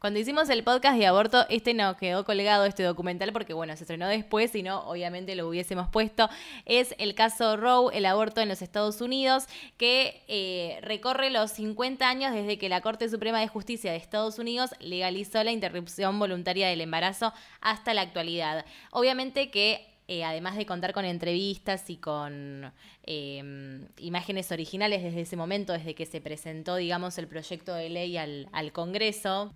Cuando 0.00 0.18
hicimos 0.18 0.48
el 0.48 0.64
podcast 0.64 0.98
de 0.98 1.06
aborto, 1.06 1.44
este 1.50 1.74
no 1.74 1.94
quedó 1.98 2.24
colgado, 2.24 2.64
este 2.64 2.82
documental, 2.82 3.34
porque 3.34 3.52
bueno, 3.52 3.76
se 3.76 3.84
estrenó 3.84 4.08
después, 4.08 4.50
si 4.50 4.62
no, 4.62 4.80
obviamente 4.88 5.34
lo 5.34 5.46
hubiésemos 5.46 5.90
puesto. 5.90 6.30
Es 6.64 6.94
el 6.96 7.14
caso 7.14 7.58
Roe, 7.58 7.94
el 7.94 8.06
aborto 8.06 8.40
en 8.40 8.48
los 8.48 8.62
Estados 8.62 9.02
Unidos, 9.02 9.44
que 9.76 10.22
eh, 10.26 10.78
recorre 10.80 11.28
los 11.28 11.50
50 11.50 12.08
años 12.08 12.32
desde 12.32 12.56
que 12.56 12.70
la 12.70 12.80
Corte 12.80 13.10
Suprema 13.10 13.40
de 13.40 13.48
Justicia 13.48 13.90
de 13.90 13.98
Estados 13.98 14.38
Unidos 14.38 14.70
legalizó 14.80 15.44
la 15.44 15.52
interrupción 15.52 16.18
voluntaria 16.18 16.68
del 16.68 16.80
embarazo 16.80 17.34
hasta 17.60 17.92
la 17.92 18.00
actualidad. 18.00 18.64
Obviamente 18.92 19.50
que 19.50 19.86
eh, 20.08 20.24
además 20.24 20.56
de 20.56 20.64
contar 20.64 20.94
con 20.94 21.04
entrevistas 21.04 21.90
y 21.90 21.98
con 21.98 22.72
em, 23.02 23.86
imágenes 23.98 24.50
originales 24.50 25.02
desde 25.02 25.20
ese 25.20 25.36
momento, 25.36 25.74
desde 25.74 25.94
que 25.94 26.06
se 26.06 26.22
presentó, 26.22 26.76
digamos, 26.76 27.18
el 27.18 27.28
proyecto 27.28 27.74
de 27.74 27.90
ley 27.90 28.16
al 28.16 28.72
Congreso. 28.72 29.54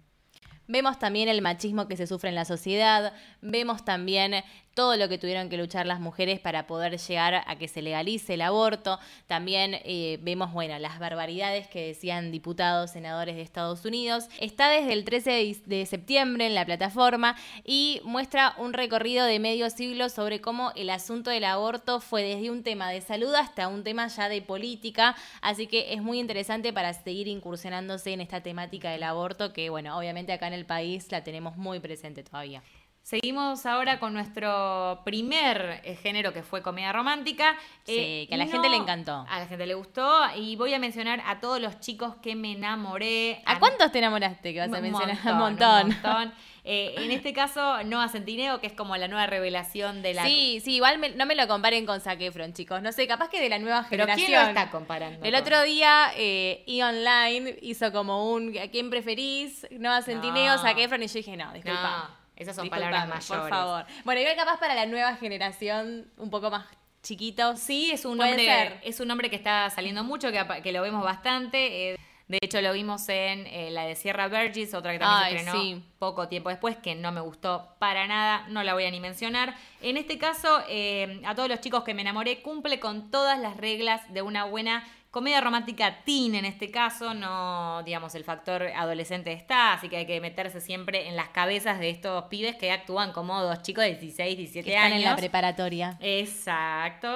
Vemos 0.66 0.98
también 0.98 1.28
el 1.28 1.42
machismo 1.42 1.88
que 1.88 1.96
se 1.96 2.06
sufre 2.06 2.30
en 2.30 2.34
la 2.34 2.44
sociedad, 2.44 3.12
vemos 3.42 3.84
también 3.84 4.42
todo 4.74 4.96
lo 4.96 5.08
que 5.08 5.18
tuvieron 5.18 5.48
que 5.48 5.56
luchar 5.56 5.86
las 5.86 6.00
mujeres 6.00 6.40
para 6.40 6.66
poder 6.66 6.98
llegar 6.98 7.44
a 7.46 7.56
que 7.56 7.68
se 7.68 7.80
legalice 7.80 8.34
el 8.34 8.42
aborto. 8.42 8.98
También 9.26 9.76
eh, 9.84 10.18
vemos, 10.22 10.52
bueno, 10.52 10.78
las 10.78 10.98
barbaridades 10.98 11.68
que 11.68 11.86
decían 11.86 12.32
diputados, 12.32 12.90
senadores 12.90 13.36
de 13.36 13.42
Estados 13.42 13.84
Unidos. 13.84 14.28
Está 14.40 14.68
desde 14.68 14.92
el 14.92 15.04
13 15.04 15.62
de 15.64 15.86
septiembre 15.86 16.46
en 16.46 16.54
la 16.54 16.66
plataforma 16.66 17.36
y 17.64 18.00
muestra 18.04 18.54
un 18.58 18.72
recorrido 18.72 19.24
de 19.24 19.38
medio 19.38 19.70
siglo 19.70 20.08
sobre 20.08 20.40
cómo 20.40 20.72
el 20.74 20.90
asunto 20.90 21.30
del 21.30 21.44
aborto 21.44 22.00
fue 22.00 22.22
desde 22.22 22.50
un 22.50 22.62
tema 22.62 22.90
de 22.90 23.00
salud 23.00 23.34
hasta 23.34 23.68
un 23.68 23.84
tema 23.84 24.08
ya 24.08 24.28
de 24.28 24.42
política. 24.42 25.14
Así 25.40 25.66
que 25.66 25.92
es 25.94 26.02
muy 26.02 26.18
interesante 26.18 26.72
para 26.72 26.92
seguir 26.92 27.28
incursionándose 27.28 28.12
en 28.12 28.20
esta 28.20 28.42
temática 28.42 28.90
del 28.90 29.04
aborto 29.04 29.52
que, 29.52 29.70
bueno, 29.70 29.96
obviamente 29.96 30.32
acá 30.32 30.48
en 30.48 30.54
el 30.54 30.66
país 30.66 31.10
la 31.10 31.22
tenemos 31.22 31.56
muy 31.56 31.80
presente 31.80 32.22
todavía. 32.22 32.62
Seguimos 33.04 33.66
ahora 33.66 33.98
con 33.98 34.14
nuestro 34.14 35.02
primer 35.04 35.82
eh, 35.84 35.94
género 35.94 36.32
que 36.32 36.42
fue 36.42 36.62
comedia 36.62 36.90
romántica. 36.90 37.54
Sí, 37.84 37.96
eh, 37.98 38.26
que 38.26 38.34
a 38.34 38.38
la 38.38 38.46
gente 38.46 38.70
le 38.70 38.76
encantó. 38.76 39.26
A 39.28 39.40
la 39.40 39.46
gente 39.46 39.66
le 39.66 39.74
gustó. 39.74 40.22
Y 40.34 40.56
voy 40.56 40.72
a 40.72 40.78
mencionar 40.78 41.22
a 41.26 41.38
todos 41.38 41.60
los 41.60 41.80
chicos 41.80 42.14
que 42.22 42.34
me 42.34 42.52
enamoré. 42.52 43.42
¿A, 43.44 43.58
cuántos 43.58 43.92
te 43.92 43.98
enamoraste 43.98 44.54
que 44.54 44.60
vas 44.60 44.72
a 44.72 44.80
mencionar? 44.80 45.18
un 45.26 45.38
montón. 45.38 45.88
Un 45.88 45.88
montón. 45.90 46.32
Eh, 46.64 46.94
en 46.96 47.10
este 47.10 47.34
caso, 47.34 47.84
Noah 47.84 48.08
Centineo, 48.08 48.58
que 48.58 48.68
es 48.68 48.72
como 48.72 48.96
la 48.96 49.06
nueva 49.06 49.26
revelación 49.26 50.00
de 50.00 50.14
la. 50.14 50.24
Sí, 50.24 50.62
sí, 50.64 50.76
igual 50.76 50.98
no 51.14 51.26
me 51.26 51.34
lo 51.34 51.46
comparen 51.46 51.84
con 51.84 52.00
Zac 52.00 52.22
Efron, 52.22 52.54
chicos. 52.54 52.80
No 52.80 52.90
sé, 52.90 53.06
capaz 53.06 53.28
que 53.28 53.38
de 53.38 53.50
la 53.50 53.58
nueva 53.58 53.84
generación. 53.84 54.16
¿Pero 54.16 54.38
quién 54.38 54.54
lo 54.54 54.60
está 54.60 54.70
comparando? 54.70 55.26
El 55.26 55.34
otro 55.34 55.60
día, 55.64 56.10
eh, 56.16 56.64
E! 56.66 56.82
Online 56.82 57.58
hizo 57.60 57.92
como 57.92 58.32
un. 58.32 58.56
¿A 58.56 58.68
quién 58.68 58.88
preferís? 58.88 59.66
Noah 59.72 60.00
Centineo, 60.00 60.56
no. 60.56 60.62
Zac 60.62 60.78
Efron. 60.78 61.02
Y 61.02 61.08
yo 61.08 61.12
dije, 61.12 61.36
no, 61.36 61.52
disculpa. 61.52 62.08
No. 62.08 62.23
Esas 62.36 62.56
son 62.56 62.68
palabras 62.68 63.08
mayores. 63.08 63.26
Por 63.26 63.48
favor. 63.48 63.86
Bueno, 64.04 64.20
igual 64.20 64.36
capaz 64.36 64.58
para 64.58 64.74
la 64.74 64.86
nueva 64.86 65.16
generación, 65.16 66.10
un 66.16 66.30
poco 66.30 66.50
más 66.50 66.66
chiquito. 67.02 67.56
Sí, 67.56 67.90
es 67.92 68.04
un 68.04 68.18
nombre, 68.18 68.80
es 68.82 68.98
un 68.98 69.08
nombre 69.08 69.30
que 69.30 69.36
está 69.36 69.70
saliendo 69.70 70.02
mucho, 70.02 70.32
que, 70.32 70.62
que 70.62 70.72
lo 70.72 70.82
vemos 70.82 71.04
bastante. 71.04 71.92
Eh, 71.92 71.98
de 72.26 72.38
hecho, 72.40 72.60
lo 72.62 72.72
vimos 72.72 73.06
en 73.10 73.46
eh, 73.46 73.70
la 73.70 73.84
de 73.84 73.94
Sierra 73.94 74.28
Burgess, 74.28 74.72
otra 74.72 74.92
que 74.92 74.98
también 74.98 75.44
se 75.44 75.44
estrenó 75.44 75.82
poco 75.98 76.26
tiempo 76.26 76.48
después, 76.48 76.76
que 76.78 76.94
no 76.94 77.12
me 77.12 77.20
gustó 77.20 77.76
para 77.78 78.06
nada, 78.06 78.46
no 78.48 78.62
la 78.62 78.72
voy 78.72 78.84
a 78.84 78.90
ni 78.90 78.98
mencionar. 78.98 79.54
En 79.82 79.98
este 79.98 80.16
caso, 80.16 80.62
eh, 80.68 81.20
a 81.26 81.34
todos 81.34 81.50
los 81.50 81.60
chicos 81.60 81.84
que 81.84 81.92
me 81.92 82.00
enamoré, 82.00 82.40
cumple 82.40 82.80
con 82.80 83.10
todas 83.10 83.38
las 83.38 83.58
reglas 83.58 84.00
de 84.12 84.22
una 84.22 84.44
buena 84.44 84.84
Comedia 85.14 85.40
romántica 85.40 86.02
teen 86.04 86.34
en 86.34 86.44
este 86.44 86.72
caso, 86.72 87.14
no, 87.14 87.84
digamos, 87.84 88.16
el 88.16 88.24
factor 88.24 88.64
adolescente 88.74 89.32
está, 89.32 89.74
así 89.74 89.88
que 89.88 89.98
hay 89.98 90.06
que 90.06 90.20
meterse 90.20 90.60
siempre 90.60 91.06
en 91.06 91.14
las 91.14 91.28
cabezas 91.28 91.78
de 91.78 91.88
estos 91.88 92.24
pibes 92.24 92.56
que 92.56 92.72
actúan 92.72 93.12
como 93.12 93.40
dos 93.40 93.62
chicos 93.62 93.84
de 93.84 93.90
16, 93.94 94.36
17 94.36 94.68
que 94.68 94.74
están 94.74 94.92
en 94.92 95.04
la 95.04 95.14
preparatoria. 95.14 95.96
Exacto. 96.00 97.08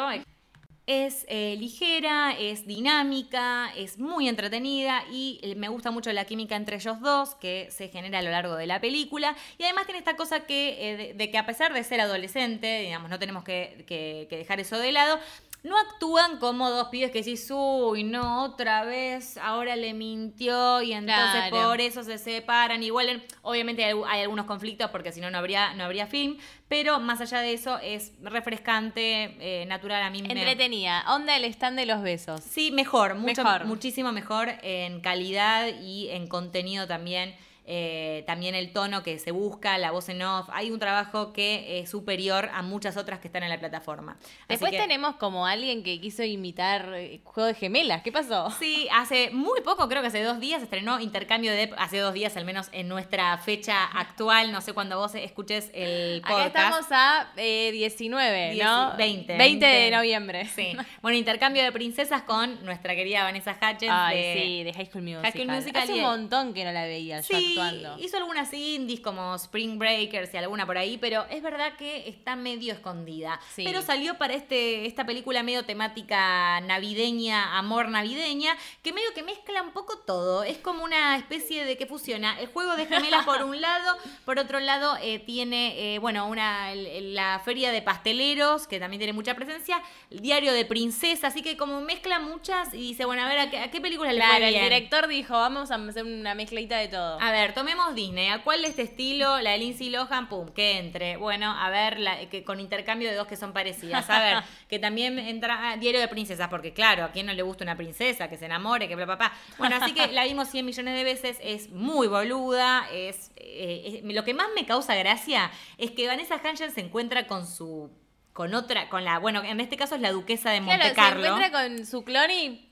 Es 0.87 1.27
eh, 1.29 1.57
ligera, 1.59 2.37
es 2.39 2.69
dinámica, 2.69 3.73
es 3.77 3.99
muy 3.99 4.29
entretenida 4.29 5.03
y 5.11 5.41
eh, 5.43 5.57
me 5.57 5.69
gusta 5.69 5.91
mucho 5.91 6.13
la 6.13 6.25
química 6.25 6.55
entre 6.55 6.77
ellos 6.77 7.01
dos 7.01 7.35
que 7.35 7.67
se 7.73 7.89
genera 7.89 8.21
a 8.21 8.23
lo 8.23 8.31
largo 8.31 8.55
de 8.55 8.69
la 8.69 8.81
película. 8.81 9.35
Y 9.59 9.65
además 9.65 9.87
tiene 9.87 9.99
esta 9.99 10.15
cosa 10.15 10.47
que, 10.47 10.93
eh, 10.93 11.15
de, 11.15 11.31
que 11.33 11.37
a 11.37 11.47
pesar 11.47 11.75
de 11.75 11.83
ser 11.83 12.01
adolescente, 12.01 12.83
digamos, 12.83 13.11
no 13.11 13.19
tenemos 13.19 13.43
que, 13.43 13.85
que 13.89 14.37
dejar 14.37 14.61
eso 14.61 14.79
de 14.79 14.93
lado, 14.93 15.19
no 15.63 15.77
actúan 15.79 16.39
como 16.39 16.71
dos 16.71 16.89
pibes 16.89 17.11
que 17.11 17.19
decís, 17.19 17.49
uy, 17.51 18.05
no, 18.05 18.45
otra 18.45 18.85
vez, 18.85 19.37
ahora 19.39 19.75
le 19.77 19.93
mintió 19.93 20.83
y 20.83 20.93
entonces 20.93 21.51
por 21.51 21.81
eso 21.81 22.05
se 22.05 22.19
separan. 22.19 22.83
Igual, 22.83 23.25
obviamente 23.43 23.85
hay, 23.85 24.21
algunos 24.23 24.47
conflictos 24.47 24.91
porque 24.91 25.13
si 25.13 25.21
no, 25.21 25.31
no 25.31 25.39
habría, 25.39 25.75
no 25.75 25.85
habría 25.85 26.07
film, 26.07 26.39
pero 26.69 27.01
más 27.01 27.21
allá 27.21 27.41
de 27.41 27.53
eso 27.53 27.79
es 27.81 28.13
refrescante, 28.23 29.37
eh, 29.41 29.67
natural 29.67 30.03
a 30.03 30.11
mí. 30.11 30.21
Entretenida, 30.21 31.05
onda 31.09 31.37
el 31.37 31.45
stand 31.45 31.79
de 31.79 31.87
los 31.87 32.03
besos. 32.03 32.41
Sí, 32.43 32.71
mejor, 32.71 33.17
mucho, 33.17 33.43
mejor, 33.43 33.65
muchísimo 33.67 34.13
mejor 34.13 34.51
en 34.63 35.01
calidad 35.01 35.67
y 35.81 36.09
en 36.11 36.29
contenido 36.29 36.87
también. 36.87 37.35
Eh, 37.71 38.25
también 38.27 38.55
el 38.55 38.73
tono 38.73 39.03
que 39.03 39.19
se 39.19 39.31
busca, 39.31 39.77
la 39.77 39.91
voz 39.91 40.09
en 40.09 40.23
off. 40.23 40.49
Hay 40.55 40.71
un 40.71 40.79
trabajo 40.79 41.35
que 41.35 41.81
es 41.81 41.91
superior 41.91 42.49
a 42.55 42.63
muchas 42.63 42.97
otras 42.97 43.19
que 43.19 43.29
están 43.29 43.43
en 43.43 43.51
la 43.51 43.59
plataforma. 43.59 44.17
Después 44.49 44.71
tenemos 44.71 45.17
como 45.17 45.45
alguien 45.45 45.83
que 45.83 46.01
quiso 46.01 46.25
imitar 46.25 46.95
eh, 46.95 47.21
Juego 47.25 47.47
de 47.47 47.53
Gemelas. 47.53 48.01
¿Qué 48.01 48.11
pasó? 48.11 48.51
Sí, 48.59 48.89
hace 48.91 49.31
muy 49.33 49.61
poco, 49.61 49.87
creo 49.87 50.01
que 50.01 50.09
hace 50.09 50.23
dos 50.23 50.41
días, 50.41 50.63
estrenó 50.63 50.99
Intercambio 50.99 51.53
de... 51.53 51.71
Hace 51.77 51.99
dos 51.99 52.15
días, 52.15 52.39
al 52.39 52.47
menos 52.47 52.71
en 52.73 52.89
nuestra 52.89 53.37
fecha 53.37 53.85
actual. 53.85 54.51
No 54.51 54.63
sé 54.63 54.73
cuándo 54.73 54.99
vos 54.99 55.15
escuches 55.15 55.71
el 55.75 56.23
podcast. 56.23 56.41
Acá 56.41 56.47
estamos 56.47 56.87
a 56.91 57.33
19, 57.37 58.53
eh, 58.53 58.65
¿no? 58.65 58.97
20, 58.97 59.37
20. 59.37 59.67
de 59.67 59.91
noviembre. 59.91 60.47
Sí. 60.47 60.75
Bueno, 61.03 61.19
Intercambio 61.19 61.63
de 61.63 61.73
Princesas 61.73 62.23
con 62.23 62.65
nuestra 62.65 62.95
querida 62.95 63.25
Vanessa 63.25 63.53
Hutchins. 63.53 63.93
Ay, 63.95 64.33
sí, 64.35 64.65
de 64.65 64.73
High 64.73 64.87
School 64.87 65.03
Musical. 65.03 65.23
High 65.25 65.33
School 65.33 65.55
Musical 65.55 65.83
Hace 65.83 65.93
un 65.93 66.01
montón 66.01 66.55
que 66.55 66.65
no 66.65 66.73
la 66.73 66.85
veía. 66.85 67.23
Sí, 67.23 67.58
hizo 67.99 68.17
algunas 68.17 68.53
indies 68.53 69.01
como 69.01 69.35
Spring 69.35 69.79
Breakers 69.79 70.33
y 70.35 70.37
alguna 70.37 70.67
por 70.67 70.79
ahí, 70.79 70.99
pero 70.99 71.27
es 71.31 71.43
verdad 71.43 71.77
que 71.77 72.09
está 72.09 72.37
medio 72.37 72.73
escondida. 72.73 73.41
Pero 73.57 73.83
salió 73.83 74.19
para 74.19 74.35
este, 74.35 74.87
esta 74.87 75.05
película 75.05 75.43
medio 75.43 75.65
temática 75.65 76.61
navideña, 76.61 77.59
amor 77.59 77.89
navideña, 77.89 78.57
que 78.83 78.93
medio 78.93 79.13
que 79.15 79.23
mezcla 79.23 79.63
un 79.63 79.73
poco 79.73 79.99
todo. 79.99 80.45
Es 80.45 80.59
como 80.59 80.85
una 80.85 81.17
especie 81.17 81.65
de 81.65 81.77
que 81.77 81.87
fusiona 81.87 82.39
el 82.41 82.49
juego 82.49 82.77
de 82.77 82.87
gemelas 82.87 83.25
por 83.25 83.43
un 83.43 83.61
lado, 83.61 83.97
por 84.25 84.39
otro 84.39 84.61
lado 84.61 84.97
eh, 85.03 85.19
tiene, 85.19 85.95
eh, 85.95 85.99
bueno, 85.99 86.27
una, 86.27 86.75
la 86.75 87.41
feria 87.45 87.73
de 87.73 87.83
pasteleros, 87.83 88.67
que 88.67 88.79
también 88.79 88.99
tiene 88.99 89.13
mucha 89.13 89.35
presencia, 89.35 89.83
el 90.11 90.21
diario 90.21 90.53
de 90.53 90.65
princesa, 90.65 91.29
así 91.29 91.43
que 91.43 91.57
como 91.57 91.81
mezcla 91.81 92.19
muchas 92.19 92.73
y 92.75 92.79
dice, 92.79 93.05
bueno, 93.05 93.23
a 93.23 93.29
ver, 93.29 93.39
¿a 93.39 93.51
qué, 93.51 93.59
a 93.59 93.71
películas 93.71 94.15
le 94.15 94.23
fue 94.23 94.49
el 94.49 94.55
director 94.55 95.09
dijo, 95.09 95.35
vamos 95.35 95.71
a 95.71 95.75
hacer 95.77 96.05
una 96.05 96.35
mezclita 96.35 96.79
de 96.79 96.89
todo. 96.89 97.21
A 97.21 97.31
ver, 97.31 97.48
tomemos 97.55 97.95
Disney. 97.95 98.29
¿A 98.29 98.43
cuál 98.43 98.63
de 98.63 98.69
este 98.69 98.83
estilo? 98.83 99.41
La 99.41 99.53
de 99.53 99.59
Lindsay 99.59 99.91
Lohan, 99.91 100.29
pum, 100.29 100.49
que 100.49 100.79
entre. 100.79 101.17
Bueno, 101.17 101.51
a 101.59 101.71
ver, 101.71 102.29
que 102.31 102.45
con 102.45 102.61
intercambio 102.61 103.09
de 103.09 103.17
dos 103.17 103.27
que 103.27 103.37
son 103.37 103.53
parecidas. 103.53 104.09
A 104.11 104.21
ver, 104.21 104.45
que 104.69 104.79
también 104.79 105.19
entra 105.19 105.77
Diario 105.79 106.01
de 106.01 106.09
Princesas, 106.09 106.49
porque 106.49 106.73
claro, 106.73 107.05
a 107.05 107.11
quién 107.11 107.27
no 107.27 107.33
le 107.33 107.43
gusta 107.43 107.65
una 107.65 107.77
princesa, 107.77 108.29
que 108.29 108.37
se 108.37 108.47
enamore, 108.47 108.89
que 108.89 108.97
bla, 108.97 109.05
bla, 109.05 109.33
Bueno, 109.59 109.77
así 109.77 109.93
que 109.93 110.09
la 110.09 110.25
vimos 110.25 110.49
100 110.49 110.65
millones 110.65 110.95
de 110.95 111.05
veces, 111.05 111.39
es 111.43 111.71
muy 111.71 112.07
boluda, 112.07 112.89
es, 112.93 113.33
eh, 113.37 114.03
lo 114.05 114.25
que 114.25 114.35
más 114.35 114.49
me 114.55 114.67
causa 114.67 114.95
gracia 114.95 115.51
es 115.77 115.91
que 115.91 116.07
Vanessa 116.07 116.37
Hudgens 116.37 116.75
se 116.75 116.81
encuentra 116.81 117.27
con 117.27 117.47
su 117.47 117.91
con 118.33 118.55
otra, 118.55 118.89
con 118.89 119.05
la, 119.05 119.19
bueno, 119.19 119.43
en 119.43 119.59
este 119.59 119.77
caso 119.77 119.97
es 119.97 120.01
la 120.01 120.13
duquesa 120.13 120.51
de 120.51 120.61
Monte 120.61 120.93
Carlo. 120.93 121.23
Se 121.23 121.29
encuentra 121.29 121.51
con 121.51 121.85
su 121.85 122.05
clon 122.05 122.31
y 122.31 122.69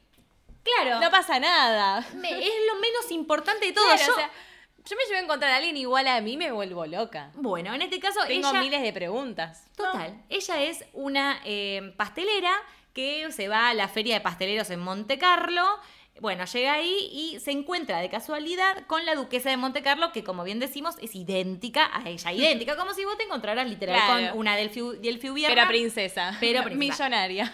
Claro. 0.66 1.00
No 1.00 1.10
pasa 1.10 1.38
nada. 1.38 1.98
es 2.00 2.14
lo 2.14 2.80
menos 2.80 3.10
importante 3.10 3.66
de 3.66 3.72
todo. 3.72 3.86
Yo, 3.94 4.14
yo 4.88 4.96
me 4.96 5.04
llevo 5.04 5.18
a 5.18 5.22
encontrar 5.22 5.50
a 5.52 5.56
alguien 5.56 5.76
igual 5.76 6.06
a 6.06 6.20
mí, 6.20 6.36
me 6.36 6.52
vuelvo 6.52 6.86
loca. 6.86 7.32
Bueno, 7.34 7.74
en 7.74 7.82
este 7.82 7.98
caso 7.98 8.20
Tengo 8.26 8.52
miles 8.54 8.82
de 8.82 8.92
preguntas. 8.92 9.66
Total. 9.76 10.22
Ella 10.28 10.62
es 10.62 10.84
una 10.92 11.40
eh, 11.44 11.92
pastelera 11.96 12.52
que 12.92 13.30
se 13.32 13.48
va 13.48 13.68
a 13.68 13.74
la 13.74 13.88
feria 13.88 14.14
de 14.14 14.20
pasteleros 14.20 14.70
en 14.70 14.80
Monte 14.80 15.18
Carlo 15.18 15.64
bueno, 16.20 16.44
llega 16.44 16.74
ahí 16.74 17.08
y 17.12 17.40
se 17.40 17.50
encuentra 17.50 18.00
de 18.00 18.08
casualidad 18.08 18.86
con 18.86 19.04
la 19.04 19.14
duquesa 19.14 19.50
de 19.50 19.56
Monte 19.56 19.82
Carlo, 19.82 20.12
que 20.12 20.24
como 20.24 20.44
bien 20.44 20.58
decimos, 20.58 20.96
es 21.00 21.14
idéntica 21.14 21.90
a 21.92 22.08
ella. 22.08 22.32
Idéntica, 22.36 22.76
como 22.76 22.94
si 22.94 23.04
vos 23.04 23.16
te 23.16 23.24
encontraras 23.24 23.68
literal 23.68 24.30
con 24.30 24.38
una 24.38 24.56
Delphi, 24.56 24.80
Delphi 25.02 25.28
Pero 25.46 25.66
princesa. 25.68 26.36
Pero 26.40 26.64
Millonaria. 26.70 27.52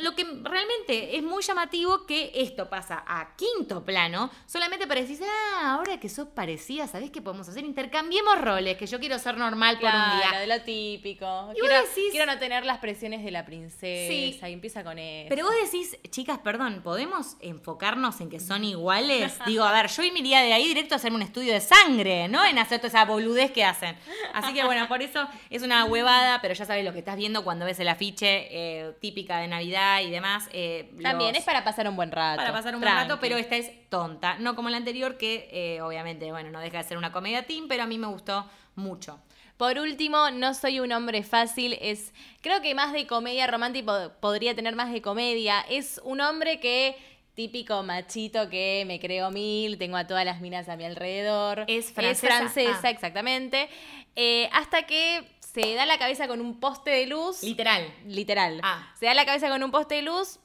lo 0.00 0.14
que 0.14 0.24
realmente 0.42 1.16
es 1.16 1.22
muy 1.22 1.42
llamativo 1.42 2.06
que 2.06 2.32
esto 2.34 2.68
pasa 2.68 3.04
a 3.06 3.36
quinto 3.36 3.84
plano, 3.84 4.30
solamente 4.46 4.86
para 4.86 5.00
decir, 5.00 5.18
ah, 5.24 5.74
ahora 5.74 5.98
que 6.00 6.08
sos 6.08 6.28
parecida, 6.28 6.86
¿sabés 6.86 7.10
qué 7.10 7.22
podemos 7.22 7.48
hacer? 7.48 7.64
Intercambiemos 7.64 8.40
roles, 8.40 8.76
que 8.76 8.86
yo 8.86 8.98
quiero 8.98 9.18
ser 9.18 9.36
normal 9.36 9.78
por 9.78 9.90
un 9.90 10.18
día. 10.18 10.40
de 10.40 10.46
lo 10.46 10.62
típico. 10.62 11.52
quiero, 11.54 11.84
quiero, 12.10 12.26
no 12.26 12.38
tener 12.38 12.64
las 12.64 12.78
presiones 12.78 13.24
de 13.24 13.30
la 13.30 13.44
princesa. 13.44 14.08
Sí. 14.08 14.40
Y 14.42 14.52
empieza 14.52 14.82
con 14.82 14.98
eso. 14.98 15.28
Pero 15.28 15.46
vos 15.46 15.54
decís, 15.62 15.96
chicas, 16.10 16.38
perdón, 16.38 16.80
¿podemos 16.82 17.36
enfocar 17.40 17.91
en 17.92 18.30
que 18.30 18.40
son 18.40 18.64
iguales, 18.64 19.38
digo, 19.44 19.64
a 19.64 19.72
ver, 19.72 19.88
yo 19.88 20.02
iría 20.02 20.40
de 20.40 20.52
ahí 20.52 20.66
directo 20.66 20.94
a 20.94 20.96
hacer 20.96 21.12
un 21.12 21.20
estudio 21.20 21.52
de 21.52 21.60
sangre, 21.60 22.26
¿no? 22.26 22.44
En 22.44 22.58
hacer 22.58 22.78
toda 22.78 22.88
esa 22.88 23.04
boludez 23.04 23.50
que 23.52 23.64
hacen. 23.64 23.96
Así 24.32 24.54
que 24.54 24.64
bueno, 24.64 24.88
por 24.88 25.02
eso 25.02 25.28
es 25.50 25.62
una 25.62 25.84
huevada, 25.84 26.40
pero 26.40 26.54
ya 26.54 26.64
sabes 26.64 26.84
lo 26.84 26.92
que 26.92 27.00
estás 27.00 27.16
viendo 27.16 27.44
cuando 27.44 27.66
ves 27.66 27.78
el 27.80 27.88
afiche 27.88 28.48
eh, 28.50 28.92
típica 29.00 29.38
de 29.38 29.48
Navidad 29.48 30.00
y 30.00 30.10
demás. 30.10 30.48
Eh, 30.52 30.90
También 31.02 31.36
es 31.36 31.44
para 31.44 31.64
pasar 31.64 31.86
un 31.88 31.96
buen 31.96 32.10
rato. 32.10 32.38
Para 32.38 32.52
pasar 32.52 32.74
un 32.74 32.80
buen 32.80 32.92
rato, 32.94 33.18
pero 33.20 33.36
esta 33.36 33.56
es 33.56 33.70
tonta, 33.90 34.38
no 34.38 34.56
como 34.56 34.70
la 34.70 34.78
anterior 34.78 35.18
que 35.18 35.48
eh, 35.52 35.82
obviamente, 35.82 36.30
bueno, 36.32 36.50
no 36.50 36.60
deja 36.60 36.78
de 36.78 36.84
ser 36.84 36.96
una 36.96 37.12
comedia 37.12 37.46
team, 37.46 37.66
pero 37.68 37.82
a 37.82 37.86
mí 37.86 37.98
me 37.98 38.06
gustó 38.06 38.48
mucho. 38.74 39.20
Por 39.62 39.78
último, 39.78 40.30
No 40.32 40.54
soy 40.54 40.80
un 40.80 40.90
hombre 40.90 41.22
fácil 41.22 41.78
es, 41.80 42.12
creo 42.40 42.60
que 42.62 42.74
más 42.74 42.92
de 42.92 43.06
comedia 43.06 43.46
romántica, 43.46 44.10
podría 44.18 44.56
tener 44.56 44.74
más 44.74 44.90
de 44.90 45.00
comedia. 45.00 45.60
Es 45.70 46.00
un 46.02 46.20
hombre 46.20 46.58
que 46.58 46.96
típico 47.34 47.82
machito 47.82 48.48
que 48.48 48.84
me 48.86 49.00
creo 49.00 49.30
mil, 49.30 49.78
tengo 49.78 49.96
a 49.96 50.06
todas 50.06 50.24
las 50.24 50.40
minas 50.40 50.68
a 50.68 50.76
mi 50.76 50.84
alrededor. 50.84 51.64
Es 51.66 51.92
francesa. 51.92 52.26
francesa, 52.26 52.88
ah. 52.88 52.90
exactamente. 52.90 53.68
Eh, 54.16 54.48
hasta 54.52 54.84
que 54.84 55.26
se 55.40 55.74
da 55.74 55.86
la 55.86 55.98
cabeza 55.98 56.28
con 56.28 56.40
un 56.40 56.60
poste 56.60 56.90
de 56.90 57.06
luz. 57.06 57.42
Literal. 57.42 57.92
Literal. 58.06 58.60
Ah. 58.62 58.92
Se 58.98 59.06
da 59.06 59.14
la 59.14 59.24
cabeza 59.24 59.48
con 59.48 59.62
un 59.62 59.70
poste 59.70 59.96
de 59.96 60.02
luz, 60.02 60.38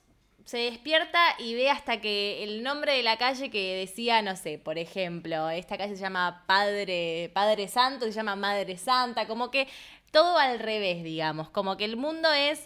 se 0.47 0.59
despierta 0.59 1.19
y 1.39 1.55
ve 1.55 1.69
hasta 1.69 1.99
que 1.99 2.41
el 2.43 2.63
nombre 2.63 2.93
de 2.93 3.03
la 3.03 3.17
calle 3.17 3.49
que 3.49 3.75
decía, 3.75 4.21
no 4.21 4.37
sé, 4.37 4.57
por 4.57 4.77
ejemplo, 4.77 5.49
esta 5.49 5.77
calle 5.77 5.95
se 5.97 6.01
llama 6.01 6.45
Padre, 6.47 7.29
Padre 7.33 7.67
Santo, 7.67 8.05
se 8.05 8.13
llama 8.13 8.37
Madre 8.37 8.77
Santa, 8.77 9.27
como 9.27 9.51
que 9.51 9.67
todo 10.11 10.37
al 10.37 10.59
revés, 10.59 11.03
digamos, 11.03 11.49
como 11.49 11.75
que 11.75 11.83
el 11.83 11.97
mundo 11.97 12.31
es, 12.31 12.65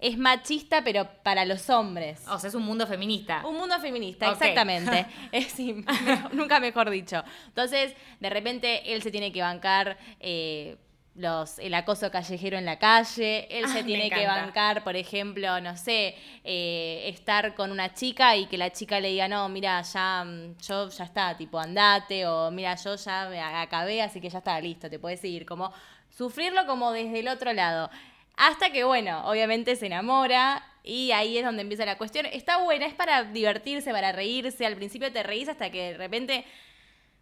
es 0.00 0.16
machista, 0.18 0.82
pero 0.84 1.08
para 1.22 1.44
los 1.44 1.68
hombres. 1.70 2.26
O 2.28 2.38
sea, 2.38 2.48
es 2.48 2.54
un 2.54 2.62
mundo 2.64 2.86
feminista. 2.86 3.44
Un 3.46 3.56
mundo 3.56 3.78
feminista, 3.80 4.30
exactamente. 4.30 5.06
Es, 5.32 5.46
sí, 5.48 5.72
mejor- 6.04 6.34
nunca 6.34 6.60
mejor 6.60 6.90
dicho. 6.90 7.22
Entonces, 7.48 7.94
de 8.20 8.30
repente, 8.30 8.94
él 8.94 9.02
se 9.02 9.10
tiene 9.10 9.32
que 9.32 9.40
bancar 9.42 9.98
eh, 10.20 10.76
los, 11.16 11.58
el 11.58 11.74
acoso 11.74 12.12
callejero 12.12 12.56
en 12.58 12.64
la 12.64 12.78
calle. 12.78 13.48
Él 13.50 13.64
Ah, 13.66 13.72
se 13.72 13.82
tiene 13.82 14.08
que 14.08 14.24
bancar, 14.24 14.84
por 14.84 14.94
ejemplo, 14.94 15.60
no 15.60 15.76
sé, 15.76 16.14
eh, 16.44 17.08
estar 17.08 17.56
con 17.56 17.72
una 17.72 17.92
chica 17.92 18.36
y 18.36 18.46
que 18.46 18.56
la 18.56 18.70
chica 18.70 19.00
le 19.00 19.08
diga, 19.08 19.26
no, 19.26 19.48
mira, 19.48 19.82
ya, 19.82 20.22
mm, 20.24 20.58
yo 20.64 20.88
ya 20.90 21.02
está, 21.04 21.36
tipo, 21.36 21.58
andate, 21.58 22.24
o 22.24 22.52
mira, 22.52 22.76
yo 22.76 22.94
ya 22.94 23.26
me 23.28 23.40
acabé, 23.40 24.00
así 24.00 24.20
que 24.20 24.30
ya 24.30 24.38
está, 24.38 24.60
listo, 24.60 24.88
te 24.88 25.00
puedes 25.00 25.24
ir. 25.24 25.44
Como 25.44 25.72
sufrirlo 26.08 26.66
como 26.66 26.92
desde 26.92 27.18
el 27.18 27.26
otro 27.28 27.52
lado. 27.52 27.90
Hasta 28.38 28.70
que, 28.70 28.84
bueno, 28.84 29.28
obviamente 29.28 29.74
se 29.74 29.86
enamora 29.86 30.64
y 30.84 31.10
ahí 31.10 31.38
es 31.38 31.44
donde 31.44 31.62
empieza 31.62 31.84
la 31.84 31.98
cuestión. 31.98 32.24
Está 32.26 32.58
buena, 32.62 32.86
es 32.86 32.94
para 32.94 33.24
divertirse, 33.24 33.90
para 33.90 34.12
reírse. 34.12 34.64
Al 34.64 34.76
principio 34.76 35.12
te 35.12 35.24
reís 35.24 35.48
hasta 35.48 35.70
que 35.70 35.92
de 35.92 35.98
repente 35.98 36.44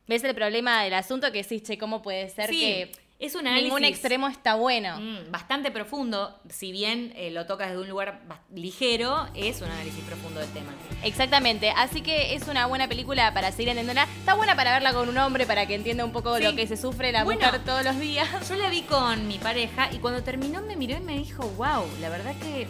ves 0.06 0.22
el 0.24 0.34
problema 0.34 0.84
del 0.84 0.92
asunto 0.92 1.32
que 1.32 1.42
decís, 1.42 1.62
che, 1.62 1.78
¿cómo 1.78 2.02
puede 2.02 2.28
ser 2.28 2.50
Sí, 2.50 2.60
que 2.60 2.92
es 3.18 3.34
un 3.34 3.44
ningún 3.44 3.78
análisis- 3.82 3.88
extremo 3.88 4.28
está 4.28 4.54
bueno? 4.56 4.98
Mm, 5.00 5.30
bastante 5.30 5.70
profundo, 5.70 6.38
si 6.50 6.72
bien 6.72 7.12
eh, 7.16 7.30
lo 7.30 7.46
tocas 7.46 7.68
desde 7.68 7.80
un 7.82 7.88
lugar 7.88 8.20
ligero, 8.54 9.26
es 9.34 9.60
un 9.62 9.68
análisis 9.70 10.02
profundo 10.04 10.40
del 10.40 10.50
tema. 10.50 10.72
Exactamente, 11.02 11.70
así 11.70 12.02
que 12.02 12.34
es 12.34 12.46
una 12.48 12.66
buena 12.66 12.88
película 12.88 13.32
para 13.32 13.50
seguir 13.52 13.68
entendiéndola. 13.70 14.06
Está 14.18 14.34
buena 14.34 14.54
para 14.56 14.72
verla 14.72 14.92
con 14.92 15.08
un 15.08 15.16
hombre, 15.18 15.46
para 15.46 15.66
que 15.66 15.74
entienda 15.74 16.04
un 16.04 16.12
poco 16.12 16.36
Sí. 16.36 16.42
lo 16.44 16.54
que 16.54 16.66
se 16.66 16.76
sufre 16.76 17.12
la 17.12 17.24
Bueno. 17.24 17.40
mujer 17.46 17.64
todos 17.64 17.84
los 17.84 17.98
días. 17.98 18.28
Yo 18.48 18.56
la 18.56 18.68
vi 18.68 18.82
con 18.82 19.26
mi 19.28 19.38
pareja 19.38 19.88
y 19.92 19.98
cuando 19.98 20.22
terminó 20.22 20.60
me 20.62 20.76
miró 20.76 20.96
y 20.96 21.00
me 21.00 21.16
dijo, 21.18 21.42
wow, 21.56 21.84
la 22.00 22.08
verdad 22.08 22.34
que 22.42 22.66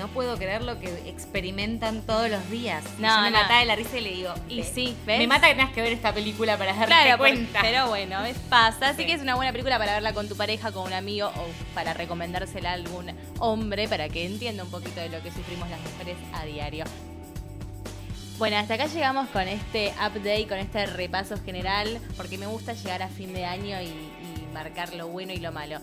no 0.00 0.08
puedo 0.08 0.36
creer 0.38 0.62
lo 0.64 0.80
que 0.80 0.88
experimentan 1.08 2.00
todos 2.02 2.30
los 2.30 2.50
días. 2.50 2.82
No, 2.98 3.16
yo 3.16 3.22
me 3.22 3.30
no. 3.30 3.36
mataba 3.42 3.60
de 3.60 3.66
la 3.66 3.76
risa 3.76 3.98
y 3.98 4.00
le 4.00 4.10
digo, 4.12 4.32
Y 4.48 4.56
"Ve, 4.62 4.64
sí, 4.64 4.96
¿ves? 5.06 5.18
me 5.18 5.26
mata 5.26 5.46
que 5.48 5.54
tengas 5.54 5.72
que 5.74 5.82
ver 5.82 5.92
esta 5.92 6.12
película 6.14 6.56
para 6.56 6.72
darte 6.72 6.86
Claro, 6.86 7.10
por- 7.18 7.28
cuenta. 7.28 7.60
pero 7.60 7.88
bueno, 7.88 8.24
es 8.24 8.36
pasa. 8.48 8.88
Así 8.88 9.02
Sí. 9.02 9.06
que 9.06 9.12
es 9.12 9.20
una 9.20 9.34
buena 9.34 9.52
película 9.52 9.78
para 9.78 9.92
verla 9.92 10.14
con 10.14 10.26
tu 10.28 10.36
pareja, 10.36 10.72
con 10.72 10.86
un 10.86 10.94
amigo 10.94 11.28
o 11.28 11.46
para 11.74 11.92
recomendársela 11.92 12.70
a 12.70 12.72
algún 12.72 13.12
hombre 13.38 13.86
para 13.88 14.08
que 14.08 14.24
entienda 14.24 14.64
un 14.64 14.70
poquito 14.70 15.00
de 15.00 15.10
lo 15.10 15.22
que 15.22 15.30
sufrimos 15.30 15.68
las 15.68 15.80
mujeres 15.80 16.16
a 16.32 16.44
diario. 16.46 16.84
Bueno, 18.38 18.56
hasta 18.56 18.72
acá 18.74 18.86
llegamos 18.86 19.28
con 19.28 19.46
este 19.46 19.88
update, 19.98 20.46
con 20.48 20.56
este 20.58 20.86
repaso 20.86 21.36
general, 21.44 22.00
porque 22.16 22.38
me 22.38 22.46
gusta 22.46 22.72
llegar 22.72 23.02
a 23.02 23.08
fin 23.08 23.34
de 23.34 23.44
año 23.44 23.78
y, 23.82 23.84
y 23.88 24.48
marcar 24.54 24.94
lo 24.94 25.08
bueno 25.08 25.34
y 25.34 25.36
lo 25.36 25.52
malo. 25.52 25.78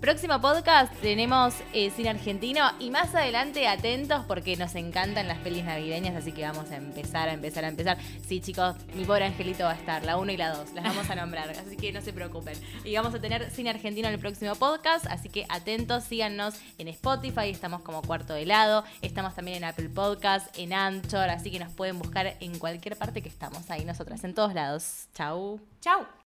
Próximo 0.00 0.40
podcast 0.40 0.94
tenemos 1.00 1.54
eh, 1.72 1.90
cine 1.90 2.10
argentino 2.10 2.70
y 2.78 2.90
más 2.90 3.16
adelante 3.16 3.66
atentos 3.66 4.24
porque 4.28 4.56
nos 4.56 4.76
encantan 4.76 5.26
las 5.26 5.38
pelis 5.38 5.64
navideñas, 5.64 6.14
así 6.14 6.30
que 6.30 6.42
vamos 6.42 6.70
a 6.70 6.76
empezar, 6.76 7.28
a 7.28 7.32
empezar, 7.32 7.64
a 7.64 7.68
empezar. 7.68 7.98
Sí, 8.24 8.40
chicos, 8.40 8.76
mi 8.94 9.04
pobre 9.04 9.24
angelito 9.24 9.64
va 9.64 9.72
a 9.72 9.74
estar, 9.74 10.04
la 10.04 10.16
1 10.16 10.30
y 10.30 10.36
la 10.36 10.54
2, 10.54 10.72
las 10.74 10.84
vamos 10.84 11.10
a 11.10 11.16
nombrar, 11.16 11.50
así 11.50 11.76
que 11.76 11.92
no 11.92 12.00
se 12.00 12.12
preocupen. 12.12 12.56
Y 12.84 12.94
vamos 12.94 13.12
a 13.12 13.20
tener 13.20 13.50
cine 13.50 13.70
argentino 13.70 14.06
en 14.06 14.14
el 14.14 14.20
próximo 14.20 14.54
podcast, 14.54 15.04
así 15.06 15.28
que 15.28 15.46
atentos, 15.48 16.04
síganos 16.04 16.54
en 16.78 16.86
Spotify, 16.88 17.50
estamos 17.50 17.82
como 17.82 18.00
cuarto 18.02 18.34
de 18.34 18.46
lado, 18.46 18.84
estamos 19.02 19.34
también 19.34 19.58
en 19.58 19.64
Apple 19.64 19.88
Podcast, 19.88 20.56
en 20.56 20.74
Anchor, 20.74 21.28
así 21.28 21.50
que 21.50 21.58
nos 21.58 21.72
pueden 21.72 21.98
buscar 21.98 22.36
en 22.38 22.56
cualquier 22.60 22.96
parte 22.96 23.20
que 23.20 23.28
estamos 23.28 23.68
ahí 23.68 23.84
nosotras, 23.84 24.22
en 24.22 24.32
todos 24.32 24.54
lados. 24.54 25.08
Chau. 25.12 25.60
Chau. 25.80 26.08